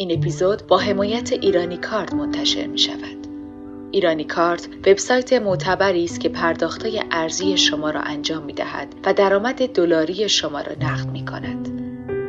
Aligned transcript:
این 0.00 0.18
اپیزود 0.18 0.66
با 0.66 0.78
حمایت 0.78 1.32
ایرانی 1.32 1.76
کارت 1.76 2.14
منتشر 2.14 2.66
می 2.66 2.78
شود. 2.78 3.26
ایرانی 3.90 4.24
کارت 4.24 4.68
وبسایت 4.86 5.32
معتبری 5.32 6.04
است 6.04 6.20
که 6.20 6.28
پرداختهای 6.28 7.02
ارزی 7.10 7.56
شما 7.56 7.90
را 7.90 8.00
انجام 8.00 8.42
می 8.42 8.52
دهد 8.52 8.94
و 9.04 9.14
درآمد 9.14 9.66
دلاری 9.66 10.28
شما 10.28 10.60
را 10.60 10.72
نقد 10.80 11.10
می 11.10 11.24
کند. 11.24 11.68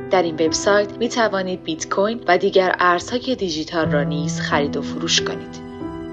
در 0.10 0.24
این 0.24 0.36
وبسایت 0.36 0.98
می 0.98 1.10
توانید 1.10 1.64
بیت 1.64 1.90
کوین 1.90 2.20
و 2.28 2.38
دیگر 2.38 2.76
ارزهای 2.80 3.36
دیجیتال 3.36 3.92
را 3.92 4.04
نیز 4.04 4.40
خرید 4.40 4.78
و 4.78 4.82
فروش 4.82 5.22
کنید. 5.22 5.60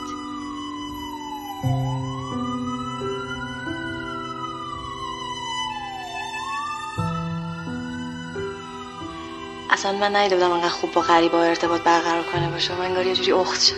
اصلا 9.71 9.93
من 9.93 10.17
نیده 10.17 10.35
بودم 10.35 10.51
انقدر 10.51 10.69
خوب 10.69 10.93
با 10.93 11.01
غریبا 11.01 11.43
ارتباط 11.43 11.81
برقرار 11.81 12.23
کنه 12.23 12.51
باشه 12.51 12.75
و 12.75 12.81
انگار 12.81 13.07
یه 13.07 13.15
جوری 13.15 13.33
اخت 13.33 13.63
شده 13.63 13.77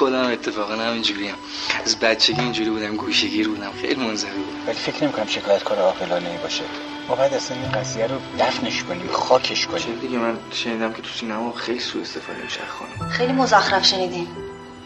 خودم 0.00 0.32
اتفاقا 0.32 0.74
همینجوری 0.74 1.28
هم. 1.28 1.36
از 1.84 1.98
بچگی 1.98 2.40
اینجوری 2.40 2.70
بودم 2.70 2.96
گوشگیر 2.96 3.48
بودم 3.48 3.72
خیلی 3.80 4.06
منزوی 4.06 4.30
بودم 4.30 4.66
ولی 4.66 4.78
فکر 4.78 5.04
نمی‌کنم 5.04 5.26
شکایت 5.26 5.64
کار 5.64 5.78
عاقلانه 5.78 6.30
ای 6.30 6.36
باشه. 6.36 6.64
ما 7.08 7.14
باید 7.14 7.34
اصلا 7.34 7.56
این 7.56 7.72
قضیه 7.72 8.06
رو 8.06 8.16
دفنش 8.38 8.84
کنیم 8.84 9.08
خاکش 9.12 9.62
چه 9.62 9.66
کنیم 9.66 9.98
دیگه 10.00 10.18
من 10.18 10.38
شنیدم 10.52 10.92
که 10.92 11.02
تو 11.02 11.08
سینما 11.08 11.52
خیلی 11.52 11.80
سوء 11.80 12.02
استفاده 12.02 12.42
میشه 12.42 12.60
خانم. 12.68 13.10
خیلی 13.10 13.32
مزخرف 13.32 13.86
شنیدیم 13.86 14.28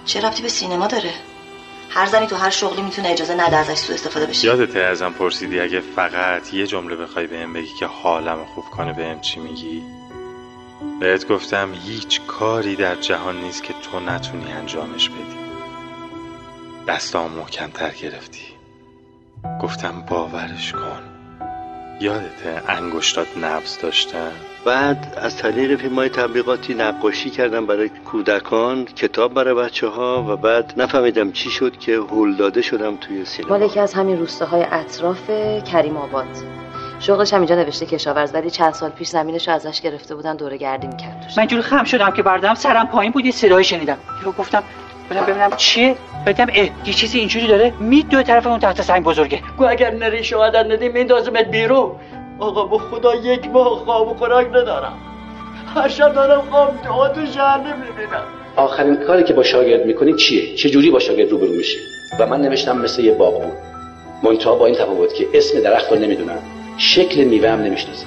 چه 0.04 0.20
ربطی 0.20 0.42
به 0.42 0.48
سینما 0.48 0.86
داره؟ 0.86 1.14
هر 1.90 2.06
زنی 2.06 2.26
تو 2.26 2.36
هر 2.36 2.50
شغلی 2.50 2.82
می‌تونه 2.82 3.08
اجازه 3.08 3.34
نده 3.34 3.56
ازش 3.56 3.78
سوء 3.78 3.94
استفاده 3.94 4.26
بشه. 4.26 4.46
یادته 4.46 4.78
ازم 4.80 5.12
پرسیدی 5.12 5.60
اگه 5.60 5.80
فقط 5.80 6.54
یه 6.54 6.66
جمله 6.66 6.96
بخوای 6.96 7.26
بهم 7.26 7.52
بگی 7.52 7.74
که 7.78 7.86
حالم 7.86 8.44
خوب 8.54 8.64
کنه 8.64 8.92
بهم 8.92 9.20
چی 9.20 9.40
میگی؟ 9.40 9.82
بهت 11.00 11.28
گفتم 11.28 11.68
هیچ 11.74 12.20
کاری 12.26 12.76
در 12.76 12.94
جهان 12.94 13.40
نیست 13.40 13.62
که 13.62 13.74
تو 13.82 14.00
نتونی 14.00 14.52
انجامش 14.52 15.08
بدی. 15.08 15.44
دستام 16.88 17.30
محکمتر 17.32 17.90
گرفتی. 17.90 18.44
گفتم 19.62 20.04
باورش 20.10 20.72
کن. 20.72 21.02
یادته 22.00 22.62
انگشتات 22.68 23.38
نبز 23.38 23.78
داشتن؟ 23.78 24.32
بعد 24.64 25.14
از 25.16 25.36
طریق 25.36 25.80
فیلم 25.80 25.94
های 25.94 26.08
تبلیغاتی 26.08 26.74
نقاشی 26.74 27.30
کردم 27.30 27.66
برای 27.66 27.88
کودکان 27.88 28.84
کتاب 28.84 29.34
برای 29.34 29.54
بچه 29.54 29.86
ها 29.86 30.24
و 30.28 30.36
بعد 30.36 30.74
نفهمیدم 30.76 31.32
چی 31.32 31.50
شد 31.50 31.78
که 31.78 31.96
هل 32.10 32.36
داده 32.36 32.62
شدم 32.62 32.96
توی 32.96 33.24
سینما. 33.24 33.58
مال 33.58 33.62
یکی 33.62 33.80
از 33.80 33.94
همین 33.94 34.18
روستاهای 34.18 34.62
اطراف 34.70 35.30
کریم 35.72 35.96
آباد. 35.96 36.26
شغلش 37.06 37.32
هم 37.32 37.40
اینجا 37.40 37.54
نوشته 37.54 37.86
کشاورز 37.86 38.34
ولی 38.34 38.50
چند 38.50 38.74
سال 38.74 38.90
پیش 38.90 39.08
زمینش 39.08 39.48
رو 39.48 39.54
ازش 39.54 39.80
گرفته 39.80 40.14
بودن 40.14 40.36
دوره 40.36 40.56
گردی 40.56 40.86
می‌کرد 40.86 41.20
توش 41.22 41.32
من 41.36 41.40
اینجوری 41.40 41.62
خم 41.62 41.84
شدم 41.84 42.10
که 42.10 42.22
بردم 42.22 42.54
سرم 42.54 42.86
پایین 42.86 43.12
بود 43.12 43.24
یه 43.24 43.32
صدایی 43.32 43.64
شنیدم. 43.64 43.96
یهو 44.22 44.32
گفتم 44.32 44.62
برم 45.10 45.26
ببینم 45.26 45.50
چیه؟ 45.56 45.96
بدم 46.26 46.46
اه 46.54 46.64
یه 46.86 46.92
چیزی 46.94 47.18
اینجوری 47.18 47.46
داره؟ 47.46 47.72
مید 47.80 48.08
دو 48.08 48.22
طرف 48.22 48.46
اون 48.46 48.58
تحت 48.58 48.82
سنگ 48.82 49.04
بزرگه. 49.04 49.40
گو 49.58 49.64
اگر 49.64 49.90
نری 49.90 50.24
شهادت 50.24 50.66
ندی 50.66 50.88
میندازمت 50.88 51.44
بیرون. 51.44 51.90
آقا 52.38 52.64
به 52.64 52.78
خدا 52.78 53.14
یک 53.14 53.46
ماه 53.46 53.84
خواب 53.84 54.08
و 54.08 54.14
خوراک 54.14 54.46
ندارم. 54.46 54.98
هر 55.74 55.88
شب 55.88 56.14
دارم 56.14 56.42
خواب 56.50 57.12
تو 57.12 57.24
جهنم 57.24 57.76
می‌بینم. 57.76 58.24
آخرین 58.56 58.96
کاری 58.96 59.24
که 59.24 59.32
با 59.32 59.42
شاگرد 59.42 59.86
می‌کنی 59.86 60.14
چیه؟ 60.14 60.56
چه 60.56 60.70
جوری 60.70 60.90
با 60.90 60.98
شاگرد 60.98 61.30
روبرو 61.30 61.52
میشی؟ 61.52 61.78
و 62.20 62.26
من 62.26 62.40
نوشتم 62.40 62.78
مثل 62.78 63.04
یه 63.04 63.12
باغبون. 63.12 63.52
منتها 64.22 64.54
با 64.54 64.66
این 64.66 64.74
تفاوت 64.74 65.14
که 65.14 65.26
اسم 65.34 65.60
درخت 65.60 65.92
رو 65.92 65.98
نمی‌دونم. 65.98 66.38
شکل 66.76 67.24
میوه 67.24 67.50
هم 67.50 67.60
نمی‌شناسم. 67.60 68.06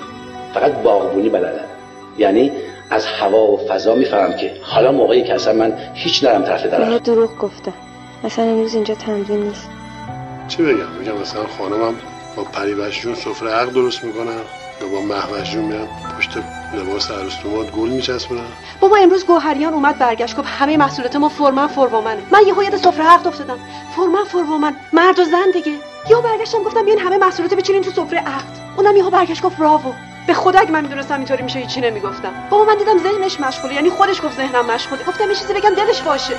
فقط 0.54 0.72
باغبونی 0.72 1.30
بلدم. 1.30 1.66
یعنی 2.18 2.52
از 2.90 3.06
هوا 3.06 3.52
و 3.52 3.68
فضا 3.68 3.96
می‌فهمم 3.96 4.34
که 4.34 4.52
حالا 4.62 4.92
موقعی 4.92 5.24
که 5.24 5.34
اصلا 5.34 5.54
من 5.54 5.78
هیچ 5.94 6.24
نرم 6.24 6.44
طرف 6.44 6.66
درخت. 6.66 7.04
دروغ 7.04 7.38
گفته. 7.38 7.74
اصلا 8.24 8.46
امروز 8.46 8.76
اینجا 8.76 8.96
تمرین 8.96 9.44
نیست. 9.44 9.70
چی 10.48 10.64
بگم؟ 10.64 10.90
میگم 11.00 11.18
مثلا 11.22 11.42
خانمم 11.58 11.96
با 12.36 12.44
پریوش 12.44 13.02
جون 13.02 13.16
سفره 13.16 13.50
عقل 13.50 13.72
درست 13.72 14.04
می‌کنن 14.04 14.40
یا 14.82 14.88
با 14.88 15.02
محوش 15.02 15.52
جون 15.52 15.64
میرن 15.64 15.88
پشت 16.18 16.30
لباس 16.76 17.12
عروس 17.12 17.34
گل 17.78 17.90
میچسبونن 17.90 18.42
بابا 18.80 18.98
امروز 18.98 19.26
گوهریان 19.26 19.74
اومد 19.74 20.00
برگشت 20.00 20.38
گفت 20.38 20.48
همه 20.48 20.78
محصولات 20.78 21.16
ما 21.16 21.30
فرمن 21.30 21.68
فرومنه 21.68 22.22
من 22.32 22.40
یهو 22.48 22.64
یاد 22.64 22.76
سفره 22.76 23.06
عقد 23.06 23.28
افتادم. 23.28 23.60
فرمن 23.96 24.24
فرومن 24.24 24.76
مرد 24.94 25.20
و 25.20 25.24
زن 25.24 25.52
دیگه. 25.54 25.72
یهو 26.10 26.22
برگشتم 26.22 26.64
گفتم 26.64 26.86
بیاین 26.86 27.00
همه 27.00 27.18
محصولات 27.18 27.54
بچینین 27.54 27.82
تو 27.82 27.92
سفره 27.92 28.20
عقد. 28.20 28.58
اونم 28.78 28.96
یهو 28.96 29.10
برگشت 29.10 29.42
گفت 29.42 29.58
براوو 29.58 29.94
به 30.28 30.34
خدا 30.34 30.60
اگه 30.60 30.72
من 30.72 30.82
می‌دونستم 30.82 31.16
اینطوری 31.16 31.44
میشه 31.44 31.60
هیچی 31.60 31.82
نمی‌گفتم. 31.82 32.34
بابا 32.50 32.66
من 32.66 32.78
دیدم 32.78 32.98
ذهنش 32.98 33.40
مشغوله 33.40 33.74
یعنی 33.74 33.90
خودش 33.90 34.22
گفت 34.22 34.38
ذهنم 34.38 34.66
مشغوله. 34.66 35.04
گفتم 35.04 35.30
یه 35.30 35.36
چیزی 35.36 35.54
بگم 35.54 35.70
دلش 35.70 36.02
باشه. 36.02 36.38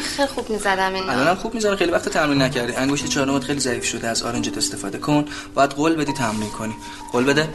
خیلی 0.00 0.28
خوب 0.28 0.50
می‌زدم 0.50 0.94
این 0.94 1.10
الانم 1.10 1.34
خوب 1.34 1.54
می‌ذاره 1.54 1.76
خیلی 1.76 1.90
وقت 1.90 2.08
تمرین 2.08 2.42
نکردی. 2.42 2.72
انگشت 2.72 3.06
چهارمت 3.06 3.44
خیلی 3.44 3.60
ضعیف 3.60 3.84
شده 3.84 4.08
از 4.08 4.22
آرنجت 4.22 4.56
استفاده 4.56 4.98
کن. 4.98 5.24
باید 5.54 5.70
قول 5.70 5.94
بدی 5.94 6.12
تمرین 6.12 6.50
کنی. 6.50 6.74
قول 7.12 7.24
بده. 7.24 7.48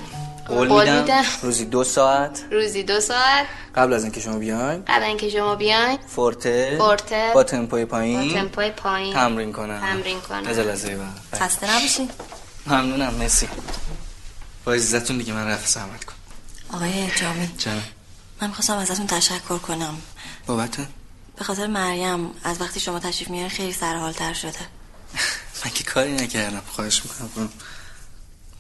قول 0.47 0.67
قول 0.67 0.79
میدم. 0.79 1.01
میدم. 1.01 1.23
روزی 1.41 1.65
دو 1.65 1.83
ساعت. 1.83 2.43
روزی 2.51 2.83
دو 2.83 2.99
ساعت. 2.99 3.45
قبل 3.75 3.93
از 3.93 4.03
اینکه 4.03 4.21
شما 4.21 4.37
بیاین. 4.37 4.83
قبل 4.87 5.03
اینکه 5.03 5.29
شما 5.29 5.55
بیاین. 5.55 5.97
فورته. 6.07 6.75
فورته. 6.77 7.31
با 7.33 7.43
تمپوی 7.43 7.85
با 7.85 7.97
پایین 7.97 8.33
تمپوی 8.33 8.69
پایین. 8.69 9.13
تمرین 9.13 9.53
کنم. 9.53 9.79
تمرین 9.79 10.21
کنم. 10.21 10.47
از 10.47 10.59
لحظه 10.59 10.95
بعد 10.95 11.41
خسته 11.41 11.75
نباشین 11.75 12.09
ممنونم. 12.67 13.13
مرسی. 13.13 13.47
با 14.65 14.73
عزتون 14.73 15.17
دیگه 15.17 15.33
من 15.33 15.47
رفت 15.47 15.69
زحمت 15.69 16.03
کن 16.03 16.13
آقای 16.73 16.91
جامی 16.91 17.49
جانم. 17.57 17.83
من 18.41 18.47
می‌خواستم 18.47 18.77
ازتون 18.77 19.07
تشکر 19.07 19.57
کنم. 19.57 19.97
بابت؟ 20.47 20.77
به 21.37 21.43
خاطر 21.43 21.67
مریم 21.67 22.31
از 22.43 22.61
وقتی 22.61 22.79
شما 22.79 22.99
تشریف 22.99 23.29
میارین 23.29 23.49
خیلی 23.49 23.73
سرحالتر 23.73 24.33
شده. 24.33 24.59
من 25.65 25.71
که 25.71 25.83
کاری 25.83 26.11
نکردم 26.11 26.61
خواهش 26.67 27.01
می‌کنم. 27.03 27.49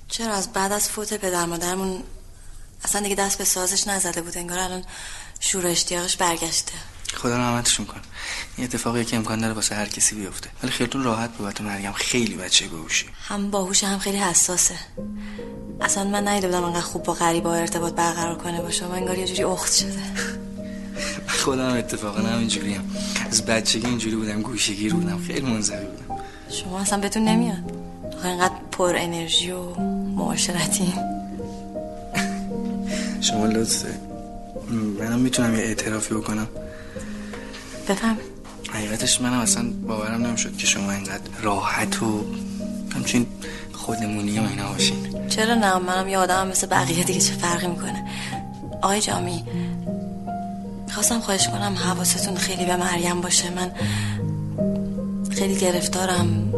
چرا؟ 0.07 0.33
از 0.33 0.53
بعد 0.53 0.71
از 0.71 0.89
فوت 0.89 1.13
پدر 1.13 1.45
مادرمون 1.45 2.03
اصلا 2.83 3.01
دیگه 3.01 3.15
دست 3.15 3.37
به 3.37 3.45
سازش 3.45 3.87
نزده 3.87 4.21
بود 4.21 4.37
انگار 4.37 4.59
الان 4.59 4.83
شور 5.39 5.67
اشتیاقش 5.67 6.17
برگشته. 6.17 6.73
خدا 7.13 7.37
رحمتشون 7.37 7.85
کن 7.85 8.01
این 8.57 8.67
اتفاقی 8.67 9.05
که 9.05 9.15
امکان 9.15 9.41
داره 9.41 9.53
واسه 9.53 9.75
هر 9.75 9.85
کسی 9.85 10.15
بیفته. 10.15 10.49
ولی 10.63 10.71
خیلیتون 10.71 11.03
راحت 11.03 11.37
بابت 11.37 11.61
مریم 11.61 11.91
خیلی 11.91 12.35
بچه 12.35 12.67
باهوشی. 12.67 13.05
هم 13.27 13.51
باهوشه 13.51 13.87
هم 13.87 13.99
خیلی 13.99 14.17
حساسه. 14.17 14.75
اصلا 15.81 16.03
من 16.03 16.27
نیده 16.27 16.47
بودم 16.47 16.63
انقدر 16.63 16.81
خوب 16.81 17.03
با 17.03 17.13
غریبا 17.13 17.53
ارتباط 17.53 17.93
برقرار 17.93 18.37
کنه 18.37 18.61
باشه 18.61 18.85
و 18.85 18.91
انگار 18.91 19.17
یه 19.17 19.27
جوری 19.27 19.43
اخت 19.43 19.73
شده. 19.73 20.34
خودم 21.45 21.77
اتفاقا 21.77 22.19
همینجوری 22.21 22.73
هم. 22.73 22.83
از 23.31 23.45
بچگی 23.45 23.87
اینجوری 23.87 24.15
بودم 24.15 24.41
گوشگیر 24.41 24.93
بودم 24.93 25.17
خیلی 25.17 25.41
منزوی 25.41 25.77
بودم. 25.85 26.21
شما 26.49 26.79
اصلا 26.79 26.99
بهتون 26.99 27.23
نمیاد؟ 27.23 27.71
آخه 28.17 28.27
اینقدر 28.27 28.53
پر 28.71 28.95
انرژی 28.97 29.51
و 29.51 29.79
معاشرتی. 30.15 30.93
شما 33.21 33.45
لطفه. 33.45 33.99
منم 34.99 35.19
می‌تونم 35.19 35.55
یه 35.55 35.61
اعترافی 35.61 36.13
بکنم. 36.13 36.47
بفهم 37.89 38.17
حقیقتش 38.69 39.21
منم 39.21 39.39
اصلا 39.39 39.69
باورم 39.87 40.25
نمی‌شد 40.25 40.57
که 40.57 40.67
شما 40.67 40.91
اینقدر 40.91 41.21
راحت 41.41 42.03
و 42.03 42.25
همچین 42.95 43.25
خودمونی 43.73 44.39
و 44.39 44.43
اینا 44.49 44.71
باشین. 44.71 45.27
چرا 45.27 45.55
نه؟ 45.55 45.77
منم 45.77 46.07
یه 46.07 46.17
آدمم 46.17 46.47
مثل 46.47 46.67
بقیه 46.67 47.03
دیگه 47.03 47.19
چه 47.19 47.33
فرقی 47.33 47.67
می‌کنه؟ 47.67 48.05
آقای 48.81 49.01
جامی 49.01 49.43
خواستم 50.93 51.19
خواهش 51.19 51.47
کنم 51.47 51.75
حواستون 51.85 52.35
خیلی 52.35 52.65
به 52.65 52.75
مریم 52.75 53.21
باشه. 53.21 53.49
من 53.49 53.71
خیلی 55.31 55.55
گرفتارم. 55.55 56.53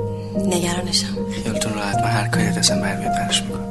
نگرانشم. 0.45 1.17
خیالتون 1.43 1.73
راحت. 1.73 1.95
من 1.95 2.11
هر 2.11 2.27
کاری 2.27 2.49
دستم 2.49 2.81
بر 2.81 2.95
بیاد 2.95 3.11
برش 3.11 3.41
می‌کنم. 3.41 3.66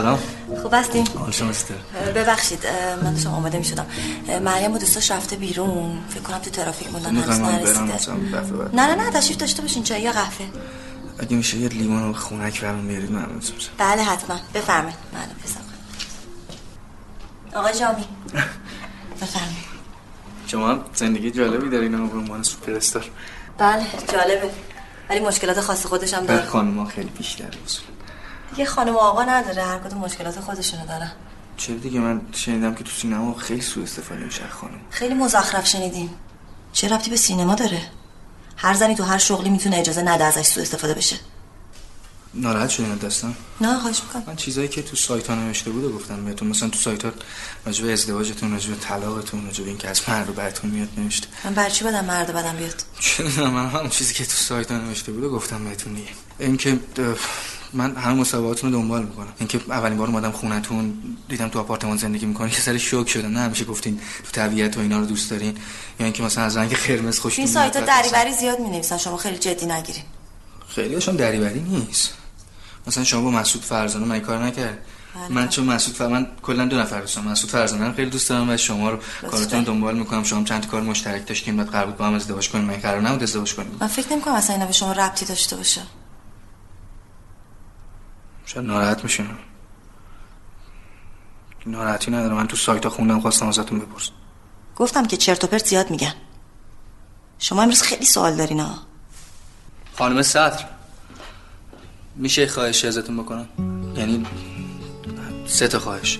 سلام. 0.00 0.18
خوب 0.62 0.74
هستین؟ 0.74 1.06
حال 1.18 1.30
شما 1.30 1.52
ستر 1.52 1.74
ببخشید 2.14 2.66
من 3.02 3.12
داشتم 3.12 3.30
آماده 3.30 3.58
می 3.58 3.64
شدم 3.64 3.86
مریم 4.42 4.72
و 4.72 4.78
دوستاش 4.78 5.10
رفته 5.10 5.36
بیرون. 5.36 5.98
فکر 6.08 6.20
کنم 6.20 6.38
تو 6.38 6.50
ترافیک 6.50 6.92
موندن. 6.92 7.16
هنوز 7.16 7.40
من 7.40 7.58
برم 7.58 7.84
نرسیده. 7.84 8.16
نه 8.72 8.86
نه 8.86 8.94
نه 8.94 9.10
تشریف 9.10 9.38
داشته 9.38 9.62
باشین. 9.62 9.82
چای 9.82 10.02
یا 10.02 10.12
قهوه؟ 10.12 10.46
اگه 11.18 11.36
میشه 11.36 11.58
یه 11.58 11.68
لیمون 11.68 12.10
و 12.10 12.12
خونک 12.12 12.60
برام 12.60 12.88
بیارید 12.88 13.10
ممنون 13.10 13.34
میشم. 13.34 13.72
بله 13.78 14.02
حتما. 14.02 14.36
بفرمایید. 14.54 14.98
معلوم 15.12 15.36
حساب 15.44 15.62
آقای 17.54 17.78
جامی. 17.78 18.04
بفرمایید. 19.22 19.70
شما 20.46 20.78
زندگی 20.94 21.30
جالبی 21.30 21.70
دارین 21.70 22.08
به 22.08 22.18
عنوان 22.18 22.42
سوپر 22.42 22.72
استار 22.72 23.10
بله 23.58 23.86
جالبه. 24.12 24.50
ولی 25.10 25.20
مشکلات 25.20 25.60
خاص 25.60 25.86
خودش 25.86 26.14
هم 26.14 26.26
داره. 26.26 26.46
خانم 26.46 26.84
خیلی 26.84 27.10
بیشتر 27.18 27.44
اصول 27.64 27.84
یه 28.56 28.64
خانم 28.64 28.94
و 28.94 28.98
آقا 28.98 29.22
نداره 29.22 29.64
هر 29.64 29.78
کدوم 29.78 29.98
مشکلات 29.98 30.40
خودشونو 30.40 30.86
دارن. 30.86 31.12
چرا 31.56 31.76
دیگه 31.76 32.00
من 32.00 32.20
شنیدم 32.32 32.74
که 32.74 32.84
تو 32.84 32.90
سینما 32.90 33.34
خیلی 33.34 33.60
سوء 33.60 33.82
استفاده 33.82 34.24
میشه 34.24 34.48
خانم. 34.48 34.80
خیلی 34.90 35.14
مزخرف 35.14 35.66
شنیدیم. 35.66 36.10
چه 36.72 36.88
ربطی 36.88 37.10
به 37.10 37.16
سینما 37.16 37.54
داره؟ 37.54 37.82
هر 38.56 38.74
زنی 38.74 38.94
تو 38.94 39.04
هر 39.04 39.18
شغلی 39.18 39.50
می‌تونه 39.50 39.76
اجازه 39.76 40.02
نده 40.02 40.24
ازش 40.24 40.46
سوء 40.46 40.62
استفاده 40.62 40.94
بشه. 40.94 41.16
ناراحت 42.34 42.68
شدین 42.70 42.94
دستم 42.94 43.36
نه 43.60 43.80
خواهش 43.80 44.02
می‌کنم. 44.02 44.22
من 44.26 44.36
چیزایی 44.36 44.68
که 44.68 44.82
تو 44.82 44.96
سایت 44.96 45.30
ها 45.30 45.34
نوشته 45.34 45.70
بوده 45.70 45.88
گفتم 45.88 46.24
بهتون. 46.24 46.48
مثلا 46.48 46.68
تو 46.68 46.78
سایت 46.78 47.04
ها 47.04 47.12
راجع 47.66 47.84
به 47.84 47.92
ازدواجتون 47.92 48.52
راجع 48.52 48.70
به 48.70 48.76
طلاقتون 48.76 49.46
راجع 49.46 49.62
به 49.62 49.68
اینکه 49.68 49.88
از 49.88 50.08
مرد 50.08 50.26
رو 50.26 50.32
بعدتون 50.32 50.70
میاد 50.70 50.88
نوشته. 50.96 51.26
من 51.44 51.54
برای 51.54 51.70
چی 51.70 51.84
بدم 51.84 52.04
مرد 52.04 52.34
بدم 52.34 52.56
بیاد؟ 52.56 52.82
چه 53.00 53.22
من 53.48 53.66
همون 53.70 53.88
چیزی 53.88 54.14
که 54.14 54.24
تو 54.24 54.32
سایت 54.32 54.70
ها 54.70 54.78
نوشته 54.78 55.12
بوده 55.12 55.28
گفتم 55.28 55.64
بهتون 55.64 55.94
دیگه. 55.94 56.08
اینکه 56.38 56.78
من 57.72 57.96
همه 57.96 58.14
مسابقاتون 58.14 58.72
رو 58.72 58.80
دنبال 58.80 59.02
می‌کنم. 59.02 59.32
اینکه 59.38 59.60
اولین 59.68 59.98
بار 59.98 60.06
اومدم 60.08 60.30
خونتون 60.30 60.94
دیدم 61.28 61.48
تو 61.48 61.58
آپارتمان 61.58 61.96
زندگی 61.96 62.26
می‌کنی 62.26 62.50
که 62.50 62.60
سر 62.60 62.78
شوک 62.78 63.08
شدم. 63.08 63.28
نه 63.28 63.40
همیشه 63.40 63.64
گفتین 63.64 64.00
تو 64.24 64.30
طبیعت 64.32 64.76
و 64.76 64.80
اینا 64.80 64.98
رو 64.98 65.06
دوست 65.06 65.30
دارین. 65.30 65.56
یا 66.00 66.06
اینکه 66.06 66.22
مثلا 66.22 66.44
از 66.44 66.56
رنگ 66.56 66.72
قرمز 66.76 67.16
تو 67.16 67.22
خوشتون 67.22 67.44
این 67.44 67.54
سایت. 67.54 67.86
دریوری 67.86 68.32
زیاد 68.32 68.60
می‌نویسن 68.60 68.98
شما 68.98 69.16
خیلی 69.16 69.38
جدی 69.38 69.66
نگیرین. 69.66 70.02
خیلی 70.68 70.94
هاشون 70.94 71.16
دریوری 71.16 71.60
نیست. 71.60 72.14
مثلا 72.86 73.04
شما 73.04 73.20
با 73.20 73.30
مسعود 73.30 73.64
فرزانه 73.64 74.06
من 74.06 74.20
کار 74.20 74.44
نکرد 74.44 74.78
من 75.28 75.48
چون 75.48 75.64
مسعود 75.64 75.96
فر... 75.96 76.06
من 76.06 76.26
کلا 76.42 76.66
دو 76.66 76.78
نفر 76.78 77.00
دوستم. 77.00 77.24
مسعود 77.24 77.50
فرزانه 77.50 77.86
رو 77.86 77.92
خیلی 77.92 78.10
دوست 78.10 78.28
دارم 78.28 78.50
و 78.50 78.56
شما 78.56 78.90
رو 78.90 78.98
کارتون 79.30 79.62
دنبال 79.62 79.98
می‌کنم. 79.98 80.24
شما 80.24 80.44
چند 80.44 80.62
تا 80.62 80.68
کار 80.68 80.82
مشترک 80.82 81.26
داشتیم 81.26 81.56
بعد 81.56 81.70
قرار 81.70 81.86
بود 81.86 81.96
با 81.96 82.06
هم 82.06 82.14
ازدواج 82.14 82.50
کنیم. 82.50 82.64
من 82.64 82.74
قرار 82.74 83.00
نبود 83.00 83.22
ازدواج 83.22 83.54
کنیم. 83.54 83.76
من 83.80 83.86
فکر 83.86 84.12
نمی‌کنم 84.12 84.34
اصلا 84.34 84.54
اینا 84.54 84.66
به 84.66 84.72
شما 84.72 84.92
ربطی 84.92 85.24
داشته 85.24 85.56
باشه. 85.56 85.80
شاید 88.54 88.66
ناراحت 88.66 89.04
میشین. 89.04 89.26
ناراحتی 91.66 92.10
ندارم. 92.10 92.36
من 92.36 92.46
تو 92.46 92.56
سایت 92.56 92.84
ها 92.84 92.90
خوندم 92.90 93.20
خواستم 93.20 93.46
ازتون 93.46 93.78
بپرسم. 93.78 94.12
گفتم 94.76 95.06
که 95.06 95.16
چرت 95.16 95.44
و 95.44 95.46
پرت 95.46 95.66
زیاد 95.66 95.90
میگن. 95.90 96.12
شما 97.38 97.62
امروز 97.62 97.82
خیلی 97.82 98.04
سوال 98.04 98.36
دارین 98.36 98.60
ها 98.60 98.74
خانم 99.98 100.22
صدر 100.22 100.64
میشه 102.16 102.46
خواهشی 102.46 102.86
ازتون 102.86 103.16
بکنم؟ 103.16 103.48
یعنی 103.96 104.26
سه 105.46 105.68
تا 105.68 105.78
خواهش. 105.78 106.18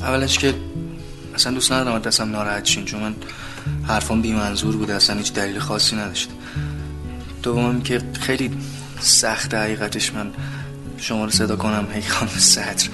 اولش 0.00 0.38
که 0.38 0.54
اصلا 1.34 1.52
دوست 1.52 1.72
ندارم 1.72 1.98
دستم 1.98 2.30
ناراحت 2.30 2.64
شین 2.64 2.84
چون 2.84 3.00
من 3.00 3.14
حرفام 3.86 4.22
بی 4.22 4.32
منظور 4.32 4.76
بوده 4.76 4.94
اصلا 4.94 5.16
هیچ 5.16 5.32
دلیل 5.32 5.58
خاصی 5.58 5.96
نداشت 5.96 6.30
دوم 7.42 7.82
که 7.82 8.02
خیلی 8.20 8.58
سخت 9.00 9.54
حقیقتش 9.54 10.14
من 10.14 10.32
شما 10.98 11.24
رو 11.24 11.30
صدا 11.30 11.56
کنم. 11.56 11.86
هی 11.92 12.02
خانم 12.02 12.30
صدر. 12.30 12.88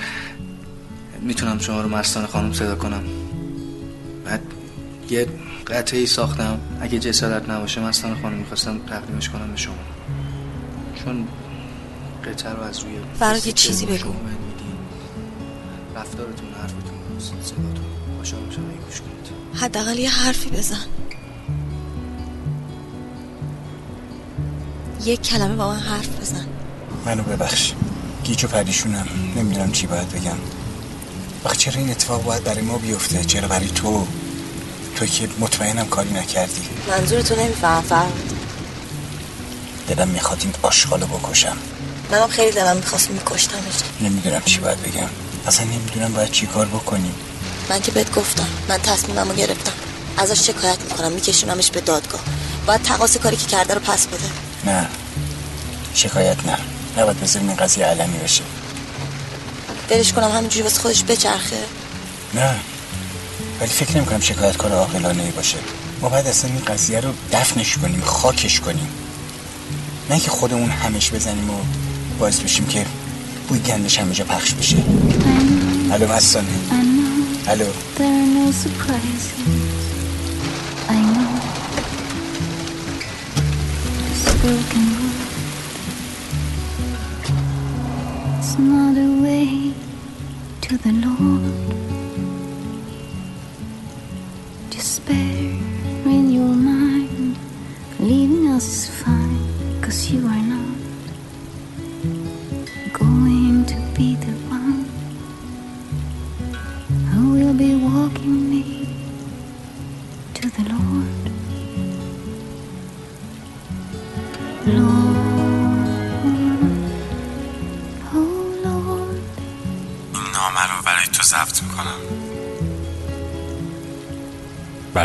می‌تونم 1.21 1.59
شما 1.59 1.81
رو 1.81 1.89
مستان 1.89 2.27
خانم 2.27 2.53
صدا 2.53 2.75
کنم. 2.75 3.03
بعد 4.25 4.43
یه 5.11 5.27
قطعی 5.67 6.06
ساختم. 6.06 6.61
اگه 6.81 6.99
جسارت 6.99 7.51
نباشه 7.51 7.81
مستان 7.81 8.23
خانم 8.23 8.37
می‌خواستم 8.37 8.79
تقدیمش 8.79 9.29
کنم 9.29 9.51
به 9.51 9.56
شما. 9.56 9.75
چون 11.05 11.29
قطعه 12.25 12.53
رو 12.53 12.62
از 12.62 12.79
روی 12.79 12.93
فراد 13.19 13.47
یه 13.47 13.53
چیزی 13.53 13.87
بگو. 13.87 14.15
رفتارتون 15.97 16.49
حرفتون 16.61 17.41
صداتون. 17.41 17.85
خوشحال 18.19 18.43
میشم 18.43 18.61
اگه 18.61 18.79
گوش 18.87 19.01
کنید. 19.01 19.15
حداقل 19.55 19.99
یه 19.99 20.11
حرفی 20.11 20.51
بزن. 20.51 20.85
یک 25.05 25.23
کلمه 25.23 25.56
با 25.56 25.69
من 25.69 25.79
حرف 25.79 26.21
بزن. 26.21 26.47
منو 27.06 27.23
ببخش. 27.23 27.73
گیج 28.25 28.44
و 28.44 28.49
پریشونم. 28.49 29.09
نمی‌دونم 29.37 29.73
چی 29.73 29.87
باید 29.87 30.11
بگم. 30.11 30.37
آخه 31.44 31.56
چرا 31.56 31.75
این 31.75 31.91
اتفاق 31.91 32.23
باید 32.23 32.44
برای 32.44 32.62
ما 32.62 32.79
بیفته؟ 32.79 33.25
چرا 33.25 33.49
برای 33.49 33.69
تو؟ 33.69 34.06
تو 34.97 35.06
که 35.06 35.29
مطمئنم 35.38 35.87
کاری 35.87 36.12
نکردی. 36.12 36.62
منظور 36.88 37.23
تو 37.23 37.35
نمیفهم 37.37 38.12
دلم 39.88 40.09
می‌خواد 40.09 40.38
این 40.43 40.55
آشغالو 40.62 41.06
بکشم. 41.06 41.56
منم 42.11 42.29
خیلی 42.29 42.53
دلم 42.53 42.76
می‌خواست 42.76 43.11
میکشتمش. 43.11 43.75
نمی‌دونم 44.00 44.43
چی 44.44 44.59
باید 44.59 44.82
بگم. 44.82 45.09
اصلا 45.47 45.67
نمی‌دونم 45.67 46.12
باید 46.12 46.31
چی 46.31 46.47
کار 46.47 46.67
بکنیم 46.67 47.15
من 47.70 47.81
که 47.81 47.93
بهت 47.93 48.15
گفتم 48.15 48.47
من 48.69 48.79
تصمیممو 48.79 49.35
گرفتم. 49.35 49.73
ازش 50.17 50.47
شکایت 50.47 50.79
می‌کنم 50.91 51.12
میکشونمش 51.12 51.70
به 51.70 51.81
دادگاه. 51.81 52.20
باید 52.67 52.82
تقاس 52.82 53.17
کاری 53.17 53.37
که 53.37 53.47
کرده 53.47 53.75
رو 53.75 53.81
پس 53.81 54.06
بده. 54.06 54.31
نه. 54.65 54.88
شکایت 55.94 56.47
نه. 56.47 56.59
نباید 56.99 57.20
بذاریم 57.20 57.49
این 57.49 57.56
قضیه 57.56 57.87
علمی 57.87 58.19
بشه 58.19 58.43
ولش 59.91 60.12
کنم 60.12 60.31
همینجوری 60.31 60.62
واسه 60.62 60.81
خودش 60.81 61.05
بچرخه. 61.05 61.56
نه. 62.35 62.55
ولی 63.61 63.70
فکر 63.70 63.96
نمی 63.96 64.06
کنم 64.06 64.20
شکایت 64.20 64.56
کار 64.56 64.73
عاقلانه 64.73 65.23
ای 65.23 65.31
باشه. 65.31 65.58
ما 66.00 66.08
باید 66.08 66.26
اصلا 66.26 66.50
این 66.50 66.64
قضیه 66.64 67.00
رو 67.00 67.12
دفنش 67.32 67.76
کنیم 67.76 68.00
خاکش 68.00 68.61
کنیم. 68.61 68.88
نه 70.11 70.20
که 70.20 70.31
خودمون 70.31 70.70
همش 70.70 71.11
بزنیم 71.11 71.50
و 71.50 71.58
باعث 72.19 72.41
بشیم 72.41 72.67
که 72.67 72.86
بوی 73.48 73.58
گندش 73.58 73.98
همه 73.98 74.15
جا 74.15 74.24
پخش 74.24 74.53
بشه. 74.53 74.77
الو 75.93 76.13
مستانه 76.13 76.48
الو. 77.48 77.67
Broken 84.44 84.94
the 90.84 90.93
Lord. 90.93 91.14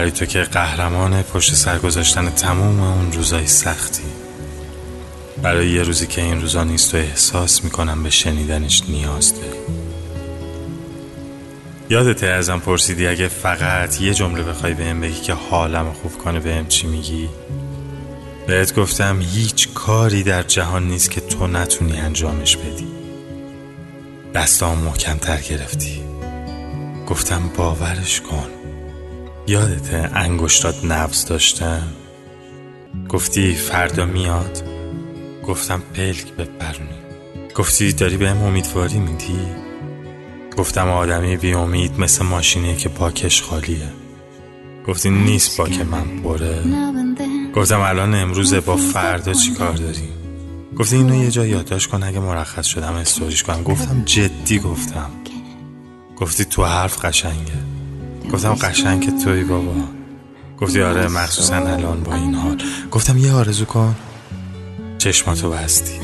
برای 0.10 0.20
تو 0.20 0.26
که 0.26 0.42
قهرمان 0.42 1.22
پشت 1.22 1.54
سر 1.54 1.80
گذاشتن 1.80 2.30
تموم 2.30 2.80
اون 2.80 3.12
روزای 3.12 3.48
سختی. 3.48 4.04
برای 5.42 5.70
یه 5.70 5.84
روزی 5.84 6.08
که 6.08 6.22
این 6.22 6.42
روزا 6.42 6.64
نیست 6.64 6.96
و 6.96 6.98
احساس 6.98 7.64
می‌کنم 7.64 8.04
به 8.04 8.10
شنیدنش 8.10 8.84
نیاز 8.88 9.34
داری. 9.34 9.60
یادته 11.90 12.28
ازم 12.28 12.60
پرسیدی 12.60 13.08
اگه 13.08 13.28
فقط 13.28 14.02
یه 14.02 14.14
جمله 14.14 14.44
بخوای 14.44 14.74
بهم 14.74 15.02
بگی 15.02 15.22
که 15.22 15.34
حالم 15.34 15.94
خوب 15.94 16.18
کنه 16.18 16.40
بهم 16.40 16.68
چی 16.68 16.88
میگی؟ 16.88 17.30
بهت 18.48 18.76
گفتم 18.76 19.22
هیچ 19.22 19.70
کاری 19.74 20.24
در 20.24 20.44
جهان 20.44 20.88
نیست 20.88 21.12
که 21.12 21.22
تو 21.22 21.48
نتونی 21.48 22.00
انجامش 22.00 22.58
بدی. 22.58 22.88
دستام 24.34 24.78
محکمتر 24.78 25.42
گرفتی. 25.42 26.02
گفتم 27.08 27.50
باورش 27.58 28.22
کن. 28.22 28.59
یادته 29.50 30.10
انگشتات 30.14 30.86
نبز 30.86 31.26
داشتم 31.26 31.88
گفتی 33.10 33.54
فردا 33.54 34.06
میاد. 34.06 34.64
گفتم 35.48 35.82
پلک 35.94 36.34
بپرونی. 36.34 37.00
گفتی 37.56 37.94
داری 37.94 38.18
بهم 38.18 38.44
امیدواری 38.44 39.00
میدی؟ 39.00 39.40
گفتم 40.58 40.90
آدمی 40.90 41.38
بی 41.38 41.54
امید 41.54 42.00
مثل 42.00 42.26
ماشینیه 42.26 42.76
که 42.76 42.90
باکش 42.90 43.44
خالیه. 43.44 43.90
گفتی 44.88 45.10
نیست 45.10 45.58
باک 45.58 45.82
من 45.82 46.22
پره. 46.24 46.64
گفتم 47.56 47.80
الان 47.80 48.16
امروزه 48.16 48.60
با 48.60 48.78
فردا 48.78 49.34
چی 49.34 49.54
کار 49.54 49.74
داری؟ 49.74 50.10
گفتی 50.78 50.96
اینو 50.96 51.24
یه 51.24 51.32
جا 51.32 51.46
یادداشت 51.46 51.90
کن 51.90 52.04
اگه 52.04 52.20
مرخص 52.20 52.66
شدم 52.66 52.94
استوریش 52.94 53.44
کنم. 53.44 53.64
گفتم 53.64 54.04
جدی 54.06 54.60
گفتم. 54.60 55.10
گفتی 56.18 56.46
تو 56.46 56.66
حرف 56.66 57.06
قشنگه. 57.06 57.79
گفتم 58.34 58.54
قشنگ 58.54 59.24
توی 59.24 59.44
بابا. 59.44 59.74
گفتی 60.60 60.82
آره 60.82 61.08
مخصوصا 61.08 61.56
الان 61.56 62.04
با 62.04 62.16
این 62.16 62.36
حال. 62.36 62.58
گفتم 62.92 63.18
یه 63.18 63.34
آرزو 63.34 63.66
کن. 63.66 63.96
چشماتو 64.98 65.50
بستی. 65.50 66.00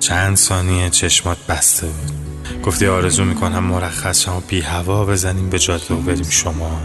چند 0.00 0.36
ثانیه 0.36 0.90
چشمات 0.90 1.38
بسته 1.48 1.86
بود. 1.86 2.62
گفتی 2.62 2.86
آرزو 2.86 3.24
می‌کنم 3.24 3.64
مرخص 3.64 4.20
شما 4.20 4.42
بی 4.48 4.60
هوا 4.60 5.04
بزنیم 5.04 5.50
به 5.50 5.58
جاده 5.58 5.94
و 5.94 5.96
بریم 5.96 6.30
شما. 6.30 6.80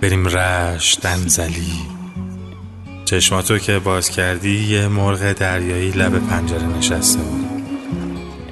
بریم 0.00 0.28
رش 0.28 0.98
دنزلی. 1.02 1.72
چشماتو 3.04 3.58
که 3.58 3.78
باز 3.78 4.10
کردی 4.10 4.64
یه 4.64 4.88
مرغ 4.88 5.32
دریایی 5.32 5.90
لب 5.90 6.28
پنجره 6.28 6.66
نشسته 6.66 7.18
بود. 7.18 7.46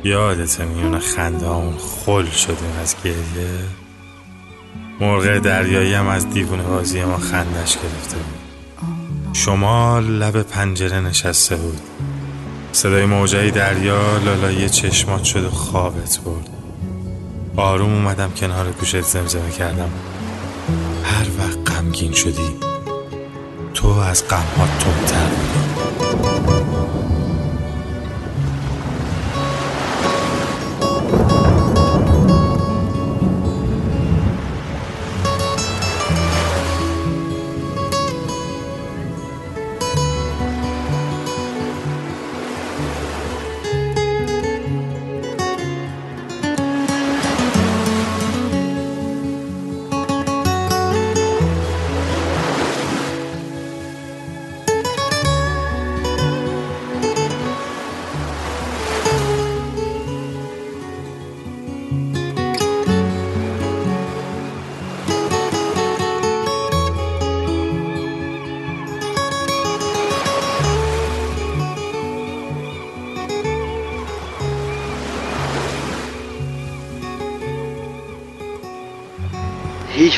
یادت 0.04 0.60
میونه 0.60 0.98
خنده 0.98 1.48
اون 1.48 1.74
خل 1.78 2.30
شدیم 2.30 2.78
از 2.82 2.94
گریه؟ 3.04 3.77
مرغ 5.00 5.38
دریایی 5.38 5.94
هم 5.94 6.06
از 6.06 6.30
دیوونه 6.30 6.62
بازی 6.62 7.04
ما 7.04 7.16
خندش 7.16 7.76
گرفته 7.76 8.16
بود. 8.16 8.38
شما 9.32 9.98
لب 9.98 10.42
پنجره 10.42 11.00
نشسته 11.00 11.56
بود. 11.56 11.80
صدای 12.72 13.06
موجای 13.06 13.50
دریا 13.50 14.18
لالای 14.18 14.68
چشمات 14.68 15.24
شد 15.24 15.44
و 15.44 15.50
خوابت 15.50 16.18
برد. 16.24 16.48
آروم 17.56 17.94
اومدم 17.94 18.30
کنار 18.30 18.70
گوشت 18.70 19.00
زمزمه 19.00 19.50
کردم. 19.50 19.90
هر 21.04 21.26
وقت 21.38 21.70
غمگین 21.70 22.12
شدی 22.12 22.56
تو 23.74 23.88
از 23.88 24.28
غمها 24.28 24.66
تندتر 24.66 25.26
بودی 25.26 25.67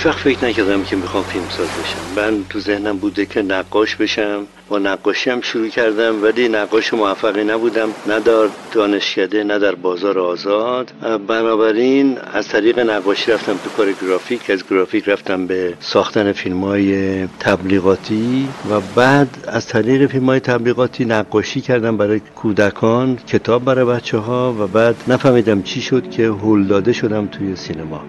وقت 0.07 0.19
فکر 0.19 0.45
نکردم 0.45 0.83
که 0.83 0.97
می‌خوام 0.97 1.25
فیلمساز 1.25 1.67
بشم. 1.67 2.21
من 2.21 2.45
تو 2.51 2.61
ذهنم 2.61 2.99
بوده 2.99 3.27
که 3.27 3.43
نقاش 3.43 3.97
بشم. 3.97 4.47
با 4.69 4.79
نقاشی 4.79 5.31
هم 5.31 5.41
شروع 5.41 5.69
کردم 5.69 6.23
ولی 6.23 6.49
نقاش 6.49 6.95
موفقی 6.95 7.45
نبودم. 7.45 7.89
نه 8.07 8.21
در 8.21 8.47
دانشکده 8.73 9.45
نه 9.45 9.59
در 9.59 9.75
بازار 9.75 10.19
آزاد. 10.19 10.93
بنابراین 11.27 12.19
از 12.33 12.49
طریق 12.49 12.79
نقاشی 12.79 13.33
رفتم 13.33 13.53
تو 13.53 13.71
کار 13.77 13.93
گرافیک. 13.93 14.51
از 14.51 14.65
گرافیک 14.71 15.09
رفتم 15.09 15.47
به 15.47 15.75
ساختن 15.81 16.33
فیلم 16.33 16.65
های 16.65 17.27
تبلیغاتی 17.27 18.49
و 18.71 18.81
بعد 18.95 19.29
از 19.49 19.67
طریق 19.67 20.07
فیلم 20.07 20.27
های 20.27 20.41
تبلیغاتی 20.41 21.05
نقاشی 21.05 21.61
کردم 21.61 21.97
برای 21.97 22.21
کودکان 22.35 23.17
کتاب 23.17 23.65
برای 23.65 23.85
بچه 23.85 24.19
ها 24.19 24.55
و 24.59 24.67
بعد 24.67 24.97
نفهمیدم 25.09 25.63
چی 25.63 25.81
شد 25.81 26.11
که 26.11 26.27
هول 26.27 26.67
داده 26.67 26.93
شدم 26.93 27.27
توی 27.27 27.57
سینما. 27.57 28.05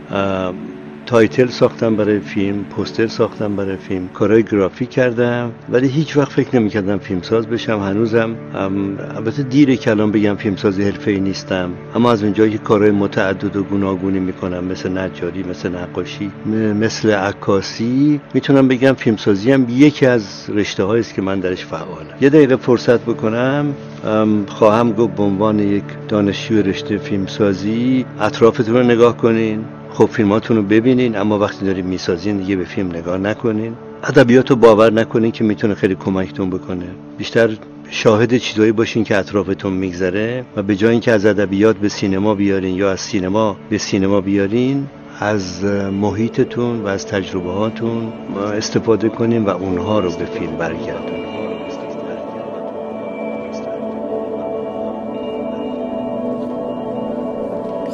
تایتل 1.11 1.47
ساختم 1.47 1.95
برای 1.95 2.19
فیلم 2.19 2.63
پوستر 2.63 3.07
ساختم 3.07 3.55
برای 3.55 3.77
فیلم 3.77 4.07
کارهای 4.07 4.43
گرافیک 4.43 4.89
کردم 4.89 5.51
ولی 5.69 5.87
هیچ 5.87 6.17
وقت 6.17 6.31
فکر 6.31 6.55
نمی‌کردم 6.55 6.97
فیلمساز 6.97 7.47
بشم. 7.47 7.79
هنوزم 7.79 8.35
البته 9.15 9.43
دیره 9.43 9.75
کلام 9.75 10.11
بگم 10.11 10.35
فیلمساز 10.35 10.79
حرفه‌ای 10.79 11.19
نیستم. 11.19 11.69
اما 11.95 12.11
از 12.11 12.23
اونجایی 12.23 12.51
که 12.51 12.57
کارهای 12.57 12.91
متعدد 12.91 13.55
و 13.55 13.63
گوناگونی 13.63 14.19
می‌کنم 14.19 14.63
مثل 14.63 14.97
نجاری 14.97 15.43
مثل 15.43 15.69
نقاشی 15.69 16.31
مثل 16.81 17.11
عکاسی 17.11 18.21
می‌تونم 18.33 18.67
بگم 18.67 18.93
فیلمسازی 18.93 19.51
هم 19.51 19.65
یکی 19.69 20.05
از 20.05 20.49
رشته 20.49 20.89
است 20.89 21.13
که 21.13 21.21
من 21.21 21.39
درش 21.39 21.65
فعالم. 21.65 22.15
یه 22.21 22.29
دقیقه 22.29 22.55
فرصت 22.55 23.01
بکنم. 23.01 23.73
خواهم 24.47 24.91
گفت 24.91 25.15
به 25.15 25.23
عنوان 25.23 25.59
یک 25.59 25.83
دانشجوی 26.07 26.63
رشته 26.63 26.97
فیلمسازی 26.97 28.05
اطرافتون 28.19 28.75
رو 28.75 28.83
نگاه 28.83 29.17
کنین. 29.17 29.63
خب 29.93 30.05
فیلماتون 30.05 30.57
رو 30.57 30.63
ببینین 30.63 31.17
اما 31.17 31.39
وقتی 31.39 31.65
دارین 31.65 31.85
می‌سازین 31.85 32.37
دیگه 32.37 32.55
به 32.55 32.63
فیلم 32.63 32.89
نگاه 32.89 33.17
نکنین. 33.17 33.73
ادبیات 34.03 34.49
رو 34.49 34.55
باور 34.55 34.93
نکنین 34.93 35.31
که 35.31 35.43
می‌تونه 35.43 35.75
خیلی 35.75 35.95
کمکتون 35.95 36.49
بکنه. 36.49 36.85
بیشتر 37.17 37.49
شاهد 37.89 38.37
چیزایی 38.37 38.71
باشین 38.71 39.03
که 39.03 39.17
اطرافتون 39.17 39.73
میگذره 39.73 40.45
و 40.55 40.63
به 40.63 40.75
جای 40.75 40.91
اینکه 40.91 41.11
از 41.11 41.25
ادبیات 41.25 41.77
به 41.77 41.89
سینما 41.89 42.35
بیارین 42.35 42.75
یا 42.75 42.91
از 42.91 42.99
سینما 42.99 43.57
به 43.69 43.77
سینما 43.77 44.21
بیارین 44.21 44.87
از 45.19 45.63
محیطتون 46.01 46.81
و 46.81 46.87
از 46.87 47.07
تجربه 47.07 47.51
هاتون 47.51 48.13
استفاده 48.57 49.09
کنین 49.09 49.45
و 49.45 49.49
اونها 49.49 49.99
رو 49.99 50.11
به 50.11 50.25
فیلم 50.25 50.55
برگردونین. 50.57 51.21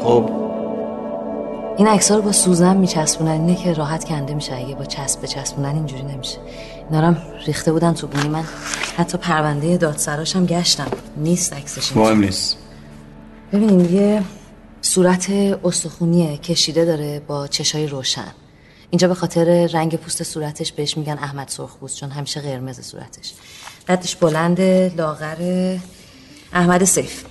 خب 0.04 0.37
این 1.78 1.88
عکس 1.88 2.12
رو 2.12 2.22
با 2.22 2.32
سوزن 2.32 2.78
میچسبونن 2.78 3.32
اینه 3.32 3.56
که 3.56 3.74
راحت 3.74 4.04
کنده 4.04 4.34
میشه. 4.34 4.56
اگه 4.56 4.76
با 4.76 4.86
چسب 4.86 5.22
بچسبونن 5.22 5.76
اینجوری 5.76 6.04
نمیشه. 6.04 6.38
اینا 6.92 7.16
ریخته 7.46 7.72
بودن 7.72 7.94
تو 7.94 8.08
بونی 8.08 8.30
من 8.30 8.44
حتی 8.98 9.18
پرونده 9.18 9.78
دادسراشم 9.78 10.46
گشتم. 10.46 10.88
نیست 11.18 11.54
عکسش 11.54 11.96
مهم 11.96 12.20
نیست. 12.20 12.58
ببینین 13.54 13.94
یه 13.94 14.24
صورت 14.82 15.30
استخونیه 15.64 16.38
کشیده 16.38 16.86
داره 16.86 17.20
با 17.28 17.48
چشای 17.48 17.88
روشن. 17.88 18.32
اینجا 18.90 19.08
به 19.08 19.14
خاطر 19.14 19.68
رنگ 19.74 19.96
پوست 19.96 20.24
صورتش 20.24 20.72
بهش 20.72 20.98
میگن 20.98 21.18
احمد 21.22 21.48
سرخپوست 21.48 21.98
چون 21.98 22.10
همیشه 22.10 22.42
قرمز 22.42 22.82
صورتش. 22.82 23.34
قدش 23.88 24.16
بلند 24.16 24.62
لاغر 24.98 25.78
احمد 26.54 26.84
سیف. 26.84 27.24